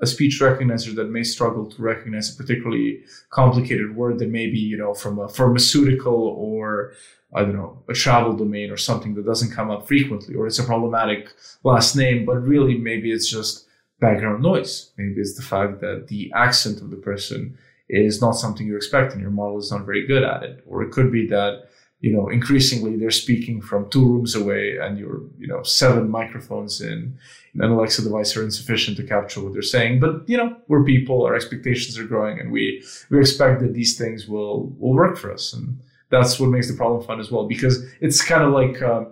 [0.00, 4.58] a speech recognizer that may struggle to recognize a particularly complicated word that may be,
[4.58, 6.92] you know, from a pharmaceutical or
[7.34, 10.58] I don't know, a travel domain or something that doesn't come up frequently, or it's
[10.58, 11.28] a problematic
[11.62, 13.66] last name, but really maybe it's just
[14.00, 14.92] background noise.
[14.96, 17.58] Maybe it's the fact that the accent of the person
[17.88, 20.64] is not something you expect and your model is not very good at it.
[20.66, 21.68] Or it could be that
[22.00, 26.80] you know, increasingly they're speaking from two rooms away and you're, you know, seven microphones
[26.80, 27.18] in,
[27.54, 29.98] an Alexa device are insufficient to capture what they're saying.
[29.98, 33.98] But, you know, we're people, our expectations are growing and we, we expect that these
[33.98, 35.52] things will, will work for us.
[35.52, 35.80] And
[36.10, 39.06] that's what makes the problem fun as well, because it's kind of like, uh,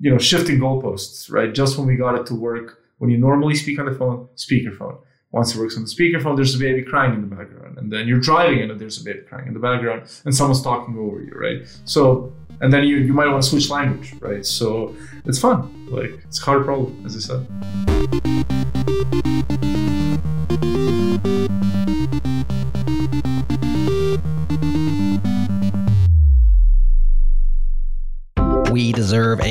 [0.00, 1.54] you know, shifting goalposts, right?
[1.54, 4.98] Just when we got it to work, when you normally speak on the phone, speakerphone.
[5.36, 7.76] Once it works on the speakerphone, there's a baby crying in the background.
[7.76, 10.96] And then you're driving and there's a baby crying in the background and someone's talking
[10.96, 11.68] over you, right?
[11.84, 14.46] So, and then you, you might want to switch language, right?
[14.46, 14.96] So
[15.26, 15.90] it's fun.
[15.90, 18.25] Like, it's a hard problem, as I said.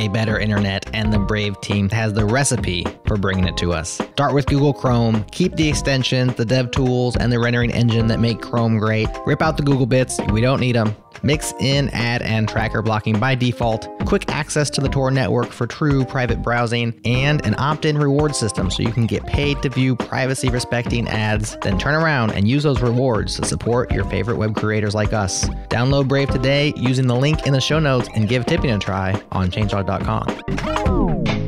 [0.06, 4.02] A better internet, and the Brave team has the recipe for bringing it to us.
[4.14, 8.20] Start with Google Chrome, keep the extensions, the dev tools, and the rendering engine that
[8.20, 9.08] make Chrome great.
[9.26, 10.96] Rip out the Google bits, we don't need them.
[11.26, 15.66] Mix in ad and tracker blocking by default, quick access to the Tor network for
[15.66, 19.70] true private browsing, and an opt in reward system so you can get paid to
[19.70, 21.58] view privacy respecting ads.
[21.64, 25.50] Then turn around and use those rewards to support your favorite web creators like us.
[25.70, 29.20] Download Brave today using the link in the show notes and give tipping a try
[29.32, 31.45] on changelog.com.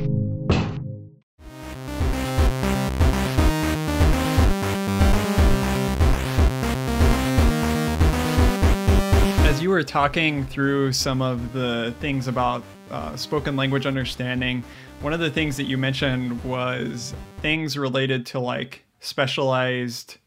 [9.65, 14.63] were talking through some of the things about uh, spoken language understanding,
[15.01, 20.17] one of the things that you mentioned was things related to like specialized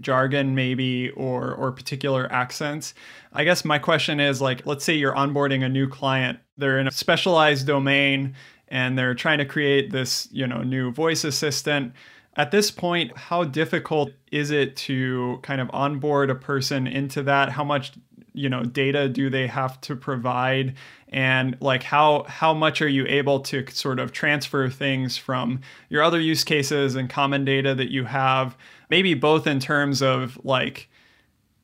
[0.00, 2.94] jargon maybe or or particular accents.
[3.32, 6.86] I guess my question is like let's say you're onboarding a new client, they're in
[6.86, 8.34] a specialized domain
[8.68, 11.92] and they're trying to create this, you know, new voice assistant.
[12.36, 17.50] At this point, how difficult is it to kind of onboard a person into that?
[17.50, 17.92] How much
[18.32, 20.74] you know data do they have to provide?
[21.08, 26.02] And like how how much are you able to sort of transfer things from your
[26.02, 28.56] other use cases and common data that you have?
[28.88, 30.88] Maybe both in terms of like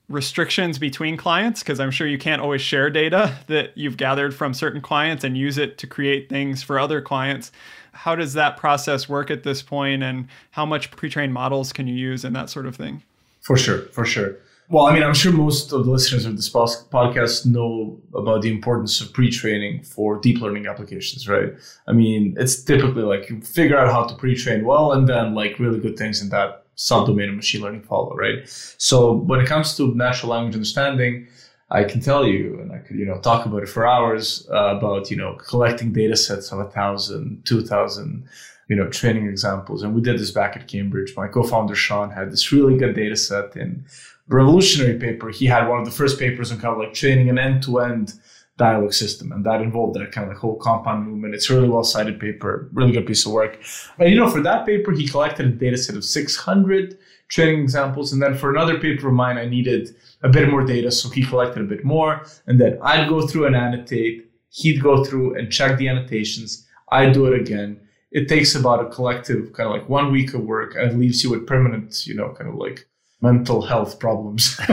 [0.08, 4.54] restrictions between clients because i'm sure you can't always share data that you've gathered from
[4.54, 7.50] certain clients and use it to create things for other clients.
[7.92, 11.94] How does that process work at this point and how much pre-trained models can you
[11.94, 13.02] use and that sort of thing?
[13.40, 14.36] For sure for sure
[14.68, 18.50] well, I mean, I'm sure most of the listeners of this podcast know about the
[18.50, 21.52] importance of pre-training for deep learning applications, right?
[21.86, 25.58] I mean, it's typically like you figure out how to pre-train well, and then like
[25.58, 28.46] really good things in that subdomain of machine learning follow, right?
[28.76, 31.28] So when it comes to natural language understanding,
[31.70, 34.76] I can tell you, and I could, you know, talk about it for hours uh,
[34.76, 38.28] about, you know, collecting data sets of a thousand, two thousand,
[38.68, 39.82] you know, training examples.
[39.82, 41.14] And we did this back at Cambridge.
[41.16, 43.84] My co-founder Sean had this really good data set in
[44.28, 45.30] revolutionary paper.
[45.30, 48.14] He had one of the first papers on kind of like training an end-to-end
[48.56, 51.34] dialogue system, and that involved that kind of like whole compound movement.
[51.34, 53.58] It's a really well cited paper, really good piece of work.
[53.98, 56.98] And you know, for that paper, he collected a data set of 600
[57.28, 60.90] training examples, and then for another paper of mine, I needed a bit more data,
[60.90, 64.30] so he collected a bit more, and then I'd go through and annotate.
[64.50, 66.66] He'd go through and check the annotations.
[66.90, 67.80] I'd do it again.
[68.12, 71.22] It takes about a collective kind of like one week of work, and it leaves
[71.22, 72.88] you with permanent, you know, kind of like
[73.20, 74.58] mental health problems.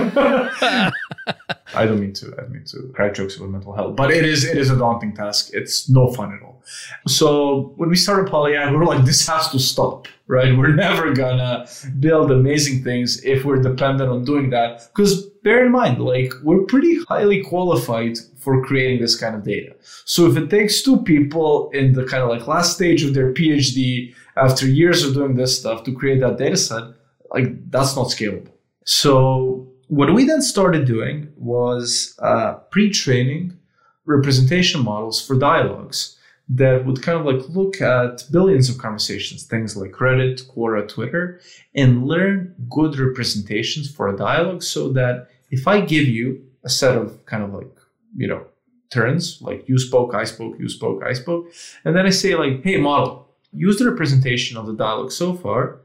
[1.75, 4.43] I don't mean to I mean to crack jokes about mental health, but it is
[4.43, 5.49] it is a daunting task.
[5.53, 6.61] It's no fun at all.
[7.07, 10.57] So when we started PolyAI, we were like, this has to stop, right?
[10.57, 11.67] We're never gonna
[11.99, 14.89] build amazing things if we're dependent on doing that.
[14.89, 19.75] Because bear in mind, like we're pretty highly qualified for creating this kind of data.
[20.05, 23.33] So if it takes two people in the kind of like last stage of their
[23.33, 26.83] PhD after years of doing this stuff to create that data set,
[27.33, 28.51] like that's not scalable.
[28.85, 33.57] So what we then started doing was uh, pre-training
[34.05, 36.17] representation models for dialogues
[36.49, 41.39] that would kind of like look at billions of conversations, things like Reddit, Quora, Twitter,
[41.73, 46.97] and learn good representations for a dialogue so that if I give you a set
[46.97, 47.71] of kind of like,
[48.15, 48.45] you know,
[48.91, 51.51] turns, like you spoke, I spoke, you spoke, I spoke,
[51.85, 55.79] and then I say like, hey model, use the representation of the dialogue so far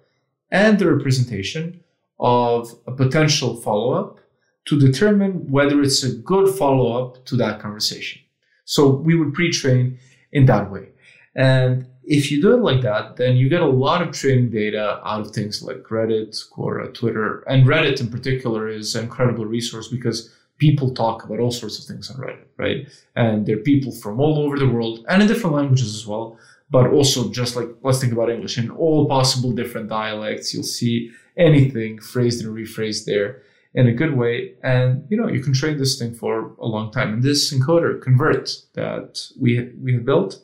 [0.51, 1.83] and the representation
[2.19, 4.19] of a potential follow up
[4.67, 8.21] to determine whether it's a good follow up to that conversation.
[8.65, 9.99] So we would pre train
[10.33, 10.89] in that way.
[11.35, 15.01] And if you do it like that, then you get a lot of training data
[15.05, 19.89] out of things like Reddit, Quora, Twitter, and Reddit in particular is an incredible resource
[19.89, 22.89] because people talk about all sorts of things on Reddit, right?
[23.15, 26.39] And there are people from all over the world and in different languages as well,
[26.71, 30.53] but also just like let's think about English in all possible different dialects.
[30.53, 33.43] You'll see anything phrased and rephrased there
[33.75, 34.55] in a good way.
[34.63, 37.13] And you know, you can train this thing for a long time.
[37.13, 40.43] And this encoder ConveRT that we we have built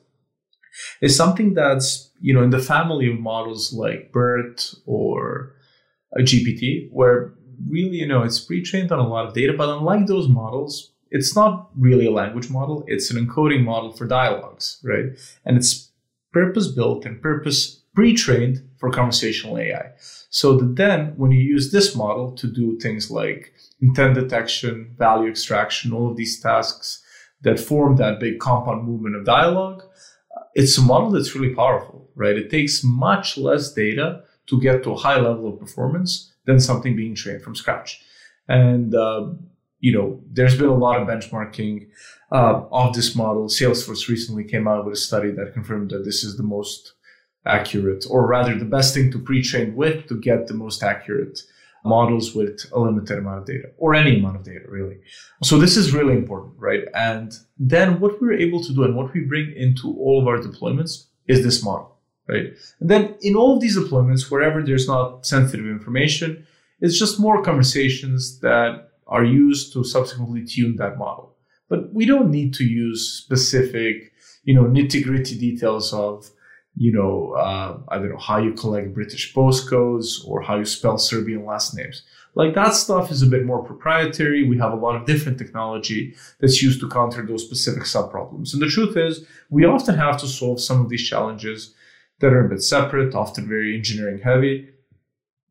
[1.00, 5.54] is something that's you know in the family of models like BERT or
[6.18, 7.34] GPT, where
[7.68, 9.52] really you know it's pre-trained on a lot of data.
[9.52, 14.06] But unlike those models, it's not really a language model; it's an encoding model for
[14.06, 15.06] dialogues, right?
[15.44, 15.90] And it's
[16.34, 19.92] purpose built and purpose pre-trained for conversational AI.
[20.28, 25.30] So that then when you use this model to do things like intent detection, value
[25.30, 27.02] extraction, all of these tasks
[27.42, 29.82] that form that big compound movement of dialogue,
[30.36, 32.36] uh, it's a model that's really powerful, right?
[32.36, 36.96] It takes much less data to get to a high level of performance than something
[36.96, 38.02] being trained from scratch.
[38.48, 39.28] And, uh,
[39.84, 41.86] you know, there's been a lot of benchmarking
[42.32, 43.48] uh, of this model.
[43.48, 46.94] Salesforce recently came out with a study that confirmed that this is the most
[47.44, 51.38] accurate, or rather, the best thing to pre train with to get the most accurate
[51.84, 54.96] models with a limited amount of data, or any amount of data, really.
[55.42, 56.84] So, this is really important, right?
[56.94, 60.38] And then what we're able to do and what we bring into all of our
[60.38, 62.46] deployments is this model, right?
[62.80, 66.46] And then in all of these deployments, wherever there's not sensitive information,
[66.80, 71.36] it's just more conversations that are used to subsequently tune that model.
[71.68, 74.12] But we don't need to use specific,
[74.44, 76.30] you know, nitty gritty details of
[76.76, 80.98] you know, uh, I don't know how you collect British postcodes or how you spell
[80.98, 82.02] Serbian last names.
[82.34, 84.48] Like that stuff is a bit more proprietary.
[84.48, 88.52] We have a lot of different technology that's used to counter those specific subproblems.
[88.52, 91.74] And the truth is, we often have to solve some of these challenges
[92.18, 94.68] that are a bit separate, often very engineering heavy.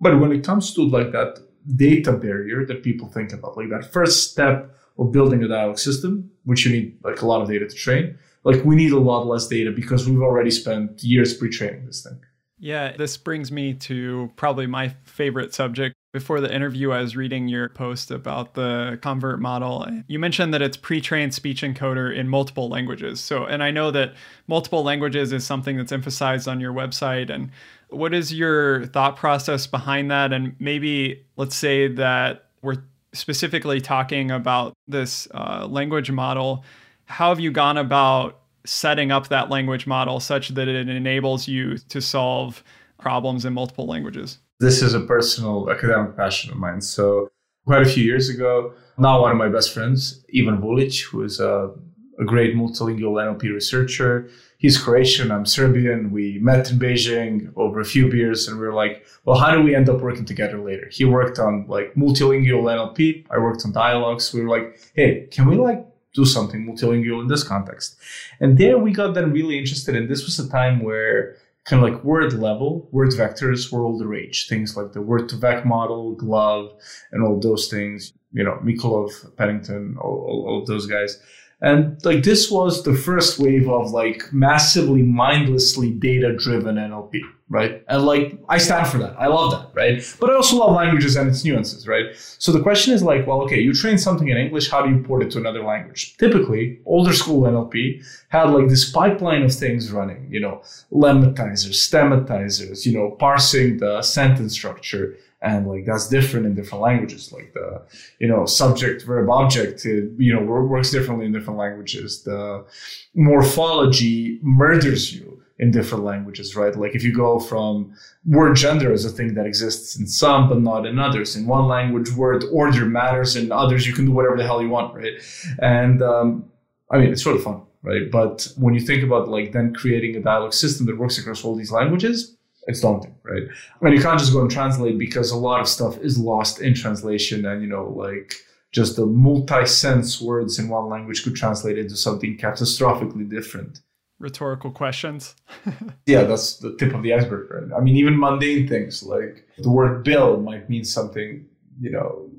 [0.01, 1.39] But when it comes to like that
[1.75, 6.29] data barrier that people think about, like that first step of building a dialogue system,
[6.43, 9.25] which you need like a lot of data to train, like we need a lot
[9.25, 12.19] less data because we've already spent years pre-training this thing.
[12.59, 15.95] Yeah, this brings me to probably my favorite subject.
[16.13, 19.85] Before the interview, I was reading your post about the ConveRT model.
[20.07, 23.19] You mentioned that it's pre-trained speech encoder in multiple languages.
[23.19, 24.13] So, and I know that
[24.47, 27.31] multiple languages is something that's emphasized on your website.
[27.31, 27.49] And
[27.93, 30.33] what is your thought process behind that?
[30.33, 32.83] And maybe let's say that we're
[33.13, 36.63] specifically talking about this uh, language model
[37.05, 41.77] how have you gone about setting up that language model such that it enables you
[41.77, 42.63] to solve
[42.99, 44.39] problems in multiple languages?
[44.59, 46.81] This is a personal academic passion of mine.
[46.81, 47.29] So,
[47.65, 51.39] quite a few years ago, now one of my best friends, Ivan Vulić, who is
[51.39, 51.71] a,
[52.19, 54.29] a great multilingual NLP researcher,
[54.63, 56.09] he's Croatian, I'm Serbian.
[56.09, 59.61] We met in Beijing over a few beers and we were like, well, how do
[59.61, 60.87] we end up working together later?
[60.89, 63.25] He worked on like multilingual NLP.
[63.29, 64.33] I worked on dialogues.
[64.33, 67.97] We were like, hey, can we like do something multilingual in this context?
[68.39, 69.97] And there we got then really interested.
[69.97, 71.35] And this was a time where
[71.65, 74.47] kind of like word level, word vectors were all the rage.
[74.47, 76.71] Things like the word2vec model, GloVe,
[77.11, 78.13] and all those things.
[78.31, 81.21] You know, Mikolov, Pennington, all, all, all those guys.
[81.63, 87.81] And like this was the first wave of like massively mindlessly data driven NLP, right?
[87.87, 89.15] And like I stand for that.
[89.17, 90.03] I love that, right?
[90.19, 92.07] But I also love languages and its nuances, right?
[92.17, 95.01] So the question is like, well, okay, you train something in English, how do you
[95.03, 96.17] port it to another language?
[96.17, 100.61] Typically, older school NLP had like this pipeline of things running, you know,
[100.91, 107.31] lemmatizers, stemmatizers, you know, parsing the sentence structure, and like that's different in different languages.
[107.31, 107.81] Like the
[108.19, 112.23] you know subject verb object it, you know works differently in different languages.
[112.23, 112.65] The
[113.13, 116.75] morphology murders you in different languages right?
[116.75, 117.93] Like if you go from
[118.25, 121.67] word gender as a thing that exists in some but not in others in one
[121.67, 125.13] language word order matters in others you can do whatever the hell you want right?
[125.59, 126.45] And um,
[126.89, 128.09] i mean it's sort of fun right?
[128.09, 131.55] But when you think about like then creating a dialogue system that works across all
[131.55, 132.35] these languages
[132.67, 133.43] it's daunting, right?
[133.81, 136.73] And you can't just go and translate because a lot of stuff is lost in
[136.73, 138.33] translation, and you know, like
[138.71, 143.79] just the multi-sense words in one language could translate into something catastrophically different.
[144.19, 145.35] Rhetorical questions.
[146.05, 147.77] yeah, that's the tip of the iceberg, right?
[147.77, 151.45] I mean, even mundane things like the word bill might mean something,
[151.79, 152.29] you know,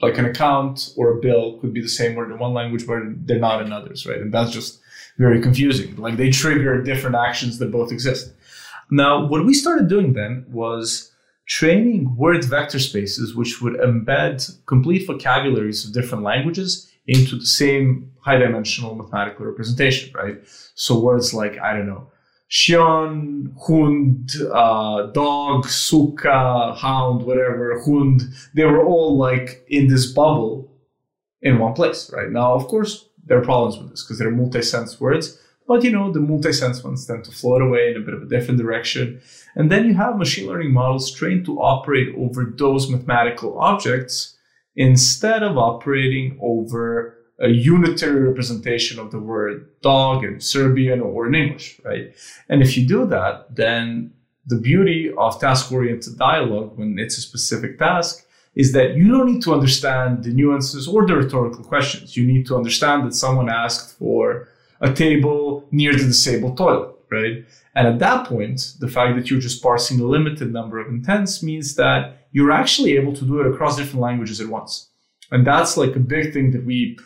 [0.00, 3.00] like an account or a bill could be the same word in one language, but
[3.26, 4.20] they're not in others, right?
[4.20, 4.80] And that's just
[5.18, 5.96] very confusing.
[5.96, 8.32] Like they trigger different actions that both exist.
[8.90, 11.12] Now, what we started doing then was
[11.46, 18.12] training word vector spaces, which would embed complete vocabularies of different languages into the same
[18.20, 20.36] high dimensional mathematical representation, right?
[20.74, 22.10] So words like, I don't know,
[22.48, 28.22] chien, Hund, uh, dog, Suka, hound, whatever, Hund,
[28.54, 30.70] they were all like in this bubble
[31.40, 32.30] in one place, right?
[32.30, 35.38] Now, of course, there are problems with this because they're multi-sense words.
[35.68, 38.26] But you know, the multi-sense ones tend to float away in a bit of a
[38.26, 39.20] different direction.
[39.54, 44.36] And then you have machine learning models trained to operate over those mathematical objects
[44.74, 51.34] instead of operating over a unitary representation of the word dog in Serbian or in
[51.34, 52.14] English, right?
[52.48, 54.12] And if you do that, then
[54.46, 59.30] the beauty of task oriented dialogue when it's a specific task is that you don't
[59.32, 62.16] need to understand the nuances or the rhetorical questions.
[62.16, 64.48] You need to understand that someone asked for
[64.80, 67.44] a table near the disabled toilet, right?
[67.74, 71.42] And at that point, the fact that you're just parsing a limited number of intents
[71.42, 74.88] means that you're actually able to do it across different languages at once.
[75.30, 76.98] And that's like a big thing that we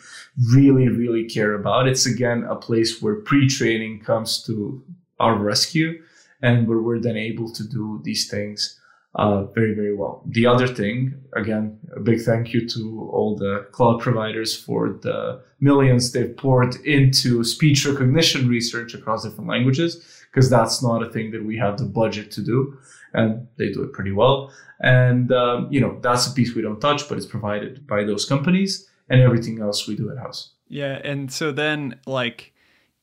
[0.51, 1.87] really, really care about.
[1.87, 4.83] It's again a place where pre-training comes to
[5.19, 6.01] our rescue
[6.41, 8.79] and where we're then able to do these things
[9.15, 10.23] uh, very, very well.
[10.25, 15.41] The other thing, again, a big thank you to all the cloud providers for the
[15.59, 21.31] millions they've poured into speech recognition research across different languages, because that's not a thing
[21.31, 22.77] that we have the budget to do.
[23.13, 24.51] And they do it pretty well.
[24.81, 28.25] And, um, you know, that's a piece we don't touch, but it's provided by those
[28.25, 30.53] companies and everything else we do at house.
[30.67, 30.99] Yeah.
[31.03, 32.53] And so then, like,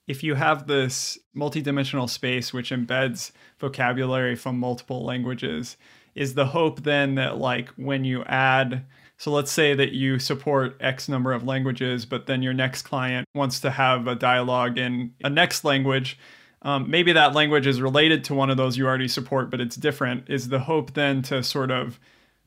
[0.09, 3.31] if you have this multidimensional space which embeds
[3.61, 5.77] vocabulary from multiple languages,
[6.15, 8.85] is the hope then that like when you add
[9.21, 13.29] so let's say that you support X number of languages, but then your next client
[13.35, 16.19] wants to have a dialogue in a next language.
[16.63, 19.77] Um, maybe that language is related to one of those you already support, but it's
[19.77, 20.31] different.
[20.31, 22.01] Is the hope then to sort of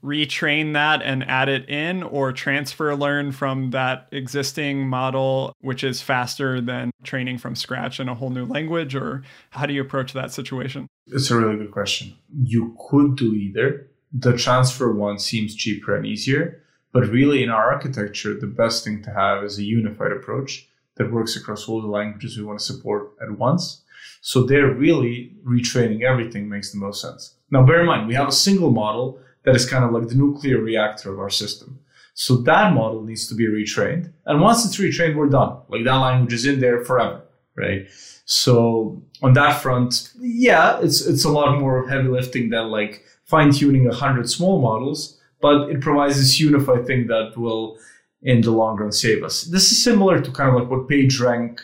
[0.04, 6.02] retrain that and add it in or transfer learn from that existing model which is
[6.02, 8.96] faster than training from scratch in a whole new language?
[8.96, 10.88] Or how do you approach that situation?
[11.08, 12.14] It's a really good question.
[12.44, 13.88] You could do either.
[14.12, 19.04] The transfer one seems cheaper and easier but really in our architecture the best thing
[19.04, 22.66] to have is a unified approach that works across all the languages we want to
[22.66, 23.82] support at once.
[24.22, 27.36] So there really retraining everything makes the most sense.
[27.50, 30.16] Now bear in mind we have a single model that is kind of like the
[30.16, 31.80] nuclear reactor of our system.
[32.14, 34.12] So that model needs to be retrained.
[34.26, 35.58] And once it's retrained, we're done.
[35.68, 37.22] Like that language is in there forever,
[37.56, 37.88] right?
[38.26, 43.52] So on that front, yeah, it's it's a lot more heavy lifting than like fine
[43.52, 47.78] tuning a hundred small models, but it provides this unified thing that will,
[48.22, 49.44] in the long run, save us.
[49.44, 51.60] This is similar to kind of like what PageRank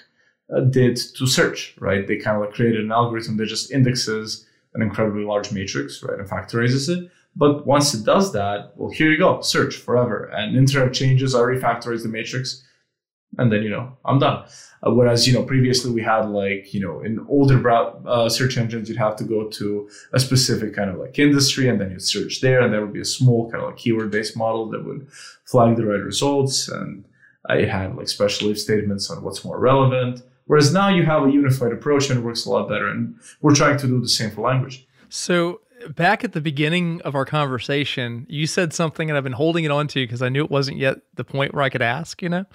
[0.54, 2.08] uh, did to search, right?
[2.08, 6.20] They kind of like created an algorithm that just indexes an incredibly large matrix, right,
[6.20, 7.10] and factorizes it.
[7.42, 10.18] But once it does that, well, here you go, search forever.
[10.38, 12.48] And internet changes, I refactorize the matrix.
[13.40, 14.40] and then you know I'm done.
[14.84, 18.86] Uh, whereas you know previously we had like you know in older uh, search engines
[18.90, 19.68] you'd have to go to
[20.18, 23.08] a specific kind of like industry and then you'd search there and there would be
[23.10, 25.02] a small kind of like keyword based model that would
[25.52, 27.06] flag the right results and
[27.54, 30.14] I had like special if statements on what's more relevant.
[30.50, 32.88] Whereas now you have a unified approach and it works a lot better.
[32.94, 33.02] And
[33.42, 34.76] we're trying to do the same for language.
[35.10, 39.64] So back at the beginning of our conversation, you said something and I've been holding
[39.64, 42.22] it on to because I knew it wasn't yet the point where I could ask,
[42.22, 42.46] you know?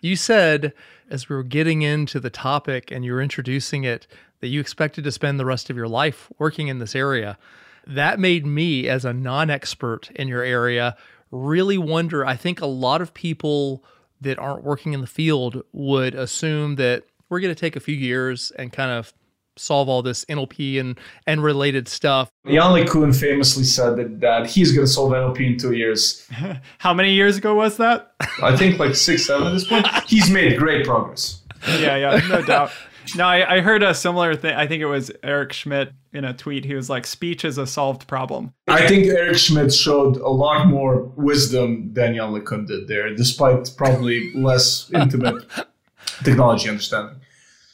[0.00, 0.72] You said
[1.10, 4.06] as we were getting into the topic and you were introducing it
[4.40, 7.38] that you expected to spend the rest of your life working in this area.
[7.86, 10.96] That made me, as a non expert in your area,
[11.30, 12.26] really wonder.
[12.26, 13.84] I think a lot of people
[14.20, 17.94] that aren't working in the field would assume that we're going to take a few
[17.94, 19.12] years and kind of
[19.60, 22.30] solve all this NLP and and related stuff.
[22.44, 26.26] Yann LeCun famously said that, that he's going to solve NLP in two years.
[26.78, 28.12] How many years ago was that?
[28.42, 29.86] I think like six, seven at this point.
[30.06, 31.42] He's made great progress.
[31.66, 32.72] Yeah, yeah, no doubt.
[33.16, 34.54] No, I, I, heard a similar thing.
[34.54, 36.64] I think it was Eric Schmidt in a tweet.
[36.64, 40.66] He was like, "Speech is a solved problem." I think Eric Schmidt showed a lot
[40.66, 45.44] more wisdom than Yann LeCun did there, despite probably less intimate
[46.24, 47.16] technology understanding.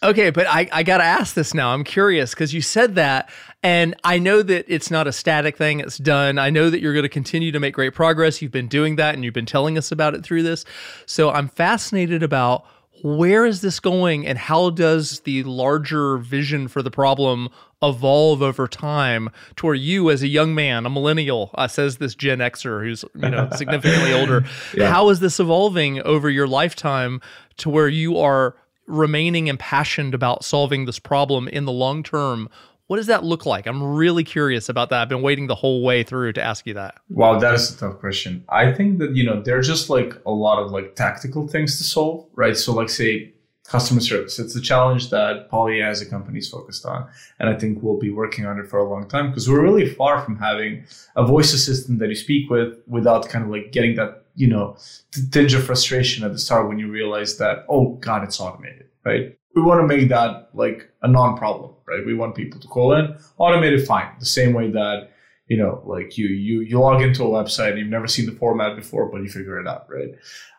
[0.06, 1.74] Okay, but I, I got to ask this now.
[1.74, 3.28] I'm curious because you said that,
[3.64, 6.38] and I know that it's not a static thing, it's done.
[6.38, 8.40] I know that you're going to continue to make great progress.
[8.40, 10.64] You've been doing that and you've been telling us about it through this.
[11.06, 12.64] So I'm fascinated about
[13.02, 17.48] where is this going and how does the larger vision for the problem
[17.82, 22.14] evolve over time to where you as a young man a millennial uh, says this
[22.14, 24.90] gen xer who's you know significantly older yeah.
[24.90, 27.20] how is this evolving over your lifetime
[27.58, 28.56] to where you are
[28.86, 32.48] remaining impassioned about solving this problem in the long term
[32.88, 33.66] what does that look like?
[33.66, 35.02] I'm really curious about that.
[35.02, 36.94] I've been waiting the whole way through to ask you that.
[37.08, 38.44] Wow, that is a tough question.
[38.48, 41.84] I think that, you know, there's just like a lot of like tactical things to
[41.84, 42.56] solve, right?
[42.56, 43.32] So like say
[43.66, 44.38] customer service.
[44.38, 47.08] It's a challenge that Poly as a company is focused on.
[47.40, 49.88] And I think we'll be working on it for a long time because we're really
[49.88, 50.84] far from having
[51.16, 54.76] a voice assistant that you speak with without kind of like getting that, you know,
[55.12, 58.86] the tinge of frustration at the start when you realize that, oh God, it's automated,
[59.04, 59.36] right?
[59.56, 62.04] we want to make that like a non-problem, right?
[62.04, 65.10] We want people to call in, automated fine, the same way that
[65.48, 68.32] you know, like you you you log into a website and you've never seen the
[68.32, 70.08] format before, but you figure it out, right?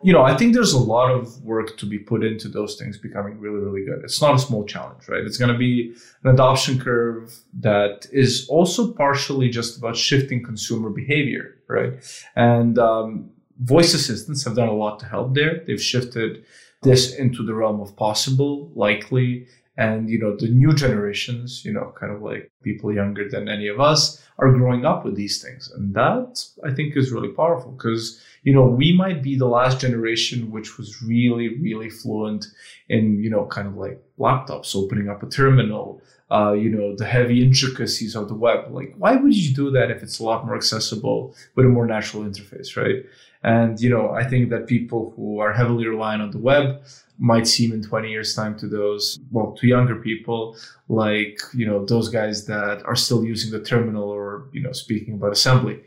[0.01, 2.97] You know, I think there's a lot of work to be put into those things
[2.97, 3.99] becoming really really good.
[4.05, 5.25] It's not a small challenge, right?
[5.25, 10.89] It's going to be an adoption curve that is also partially just about shifting consumer
[10.89, 11.93] behavior, right?
[12.38, 15.63] And um, voice assistants have done a lot to help there.
[15.65, 16.45] They've shifted
[16.83, 19.47] this into the realm of possible, likely,
[19.77, 23.67] and you know the new generations, you know, kind of like people younger than any
[23.67, 27.71] of us, are growing up with these things, and that I think is really powerful
[27.71, 32.45] because you know we might be the last generation which was really really fluent
[32.89, 36.01] in you know kind of like laptops, opening up a terminal.
[36.30, 39.89] Uh, you know the heavy intricacies of the web like why would you do that
[39.89, 43.05] if it's a lot more accessible with a more natural interface right
[43.43, 46.82] and, you know, I think that people who are heavily reliant on the web
[47.19, 50.57] might seem in 20 years time to those, well, to younger people,
[50.89, 55.15] like, you know, those guys that are still using the terminal or, you know, speaking
[55.15, 55.82] about assembly,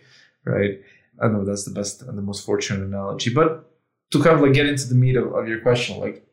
[0.45, 0.80] right?
[1.20, 3.32] I don't know that's the best and the most fortunate analogy.
[3.32, 3.70] But
[4.12, 6.26] to kind of like get into the meat of, of your question, like,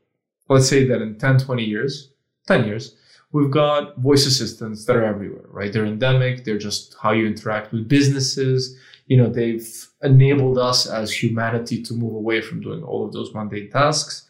[0.50, 2.12] let's say that in 10, 20 years,
[2.48, 2.96] 10 years,
[3.38, 5.72] we've got voice assistants that are everywhere, right?
[5.72, 6.44] They're endemic.
[6.44, 8.76] They're just how you interact with businesses.
[9.06, 9.68] You know they've
[10.02, 14.28] enabled us as humanity to move away from doing all of those mundane tasks.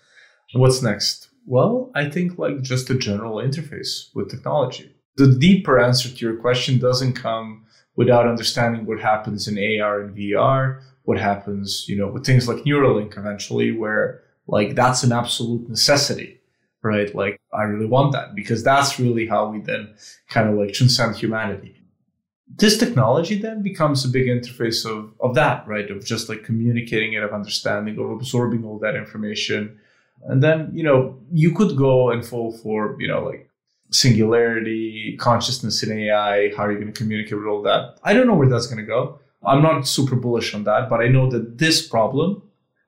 [0.54, 1.30] What's next?
[1.46, 4.88] Well i think like just a general interface with technology.
[5.16, 10.16] The deeper answer to your question doesn't come without understanding what happens in ar and
[10.16, 14.22] vr what happens you know with things like neuralink eventually where
[14.56, 16.38] like that's an absolute necessity
[16.88, 17.14] right?
[17.14, 19.94] Like i really want that because that's really how we then
[20.30, 21.78] kind of like transcend humanity
[22.56, 25.90] this technology then becomes a big interface of, of that, right?
[25.92, 29.80] Of just like communicating it, of understanding, of absorbing all that information.
[30.24, 33.50] And then, you know, you could go and fall for, you know, like
[33.92, 37.98] singularity, consciousness in AI, how are you going to communicate with all that?
[38.04, 39.20] I don't know where that's going to go.
[39.46, 42.42] I'm not super bullish on that, but I know that this problem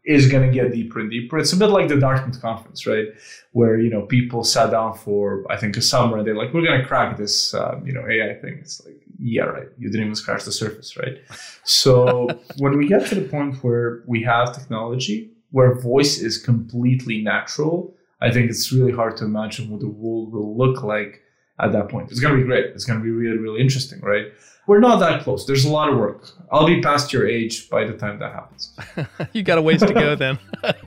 [0.05, 1.37] is going to get deeper and deeper.
[1.37, 3.07] It's a bit like the Dartmouth conference, right?
[3.51, 6.65] Where, you know, people sat down for, I think, a summer and they're like, we're
[6.65, 8.57] going to crack this, um, you know, AI thing.
[8.59, 9.67] It's like, yeah, right.
[9.77, 11.19] You didn't even scratch the surface, right?
[11.63, 12.27] So
[12.57, 17.93] when we get to the point where we have technology where voice is completely natural,
[18.21, 21.21] I think it's really hard to imagine what the world will look like
[21.59, 22.11] at that point.
[22.11, 22.65] It's going to be great.
[22.67, 24.27] It's going to be really, really interesting, right?
[24.67, 25.45] We're not that close.
[25.45, 26.29] There's a lot of work.
[26.51, 28.77] I'll be past your age by the time that happens.
[29.33, 30.37] you got a ways to go then.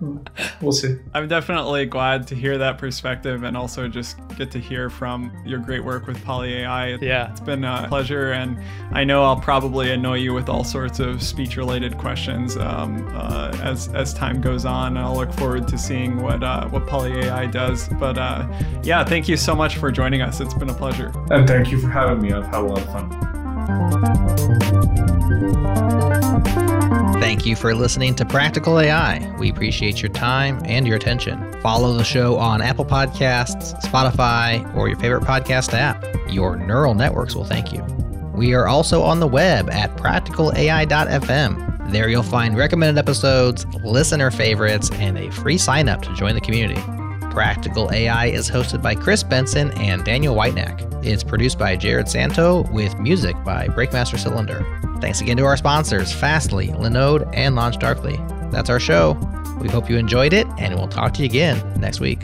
[0.60, 0.96] we'll see.
[1.14, 5.58] I'm definitely glad to hear that perspective and also just get to hear from your
[5.58, 7.00] great work with PolyAI.
[7.02, 7.30] Yeah.
[7.30, 11.22] It's been a pleasure, and I know I'll probably annoy you with all sorts of
[11.22, 14.96] speech related questions um, uh, as, as time goes on.
[14.96, 17.88] And I'll look forward to seeing what, uh, what Poly AI does.
[17.88, 18.46] But uh,
[18.82, 20.40] yeah, thank you so much for joining us.
[20.40, 21.12] It's been a pleasure.
[21.30, 22.32] And thank you for having me.
[22.32, 23.28] I've had a lot of fun.
[27.28, 29.36] Thank you for listening to Practical AI.
[29.38, 31.52] We appreciate your time and your attention.
[31.60, 36.02] Follow the show on Apple Podcasts, Spotify, or your favorite podcast app.
[36.30, 37.82] Your neural networks will thank you.
[38.32, 41.92] We are also on the web at practicalai.fm.
[41.92, 46.40] There you'll find recommended episodes, listener favorites, and a free sign up to join the
[46.40, 46.80] community.
[47.30, 50.80] Practical AI is hosted by Chris Benson and Daniel Whitenack.
[51.04, 54.64] It's produced by Jerod Santo with music by Breakmaster Cylinder.
[55.00, 58.50] Thanks again to our sponsors, Fastly, Linode, and LaunchDarkly.
[58.50, 59.12] That's our show.
[59.60, 62.20] We hope you enjoyed it, and we'll talk to you again next week.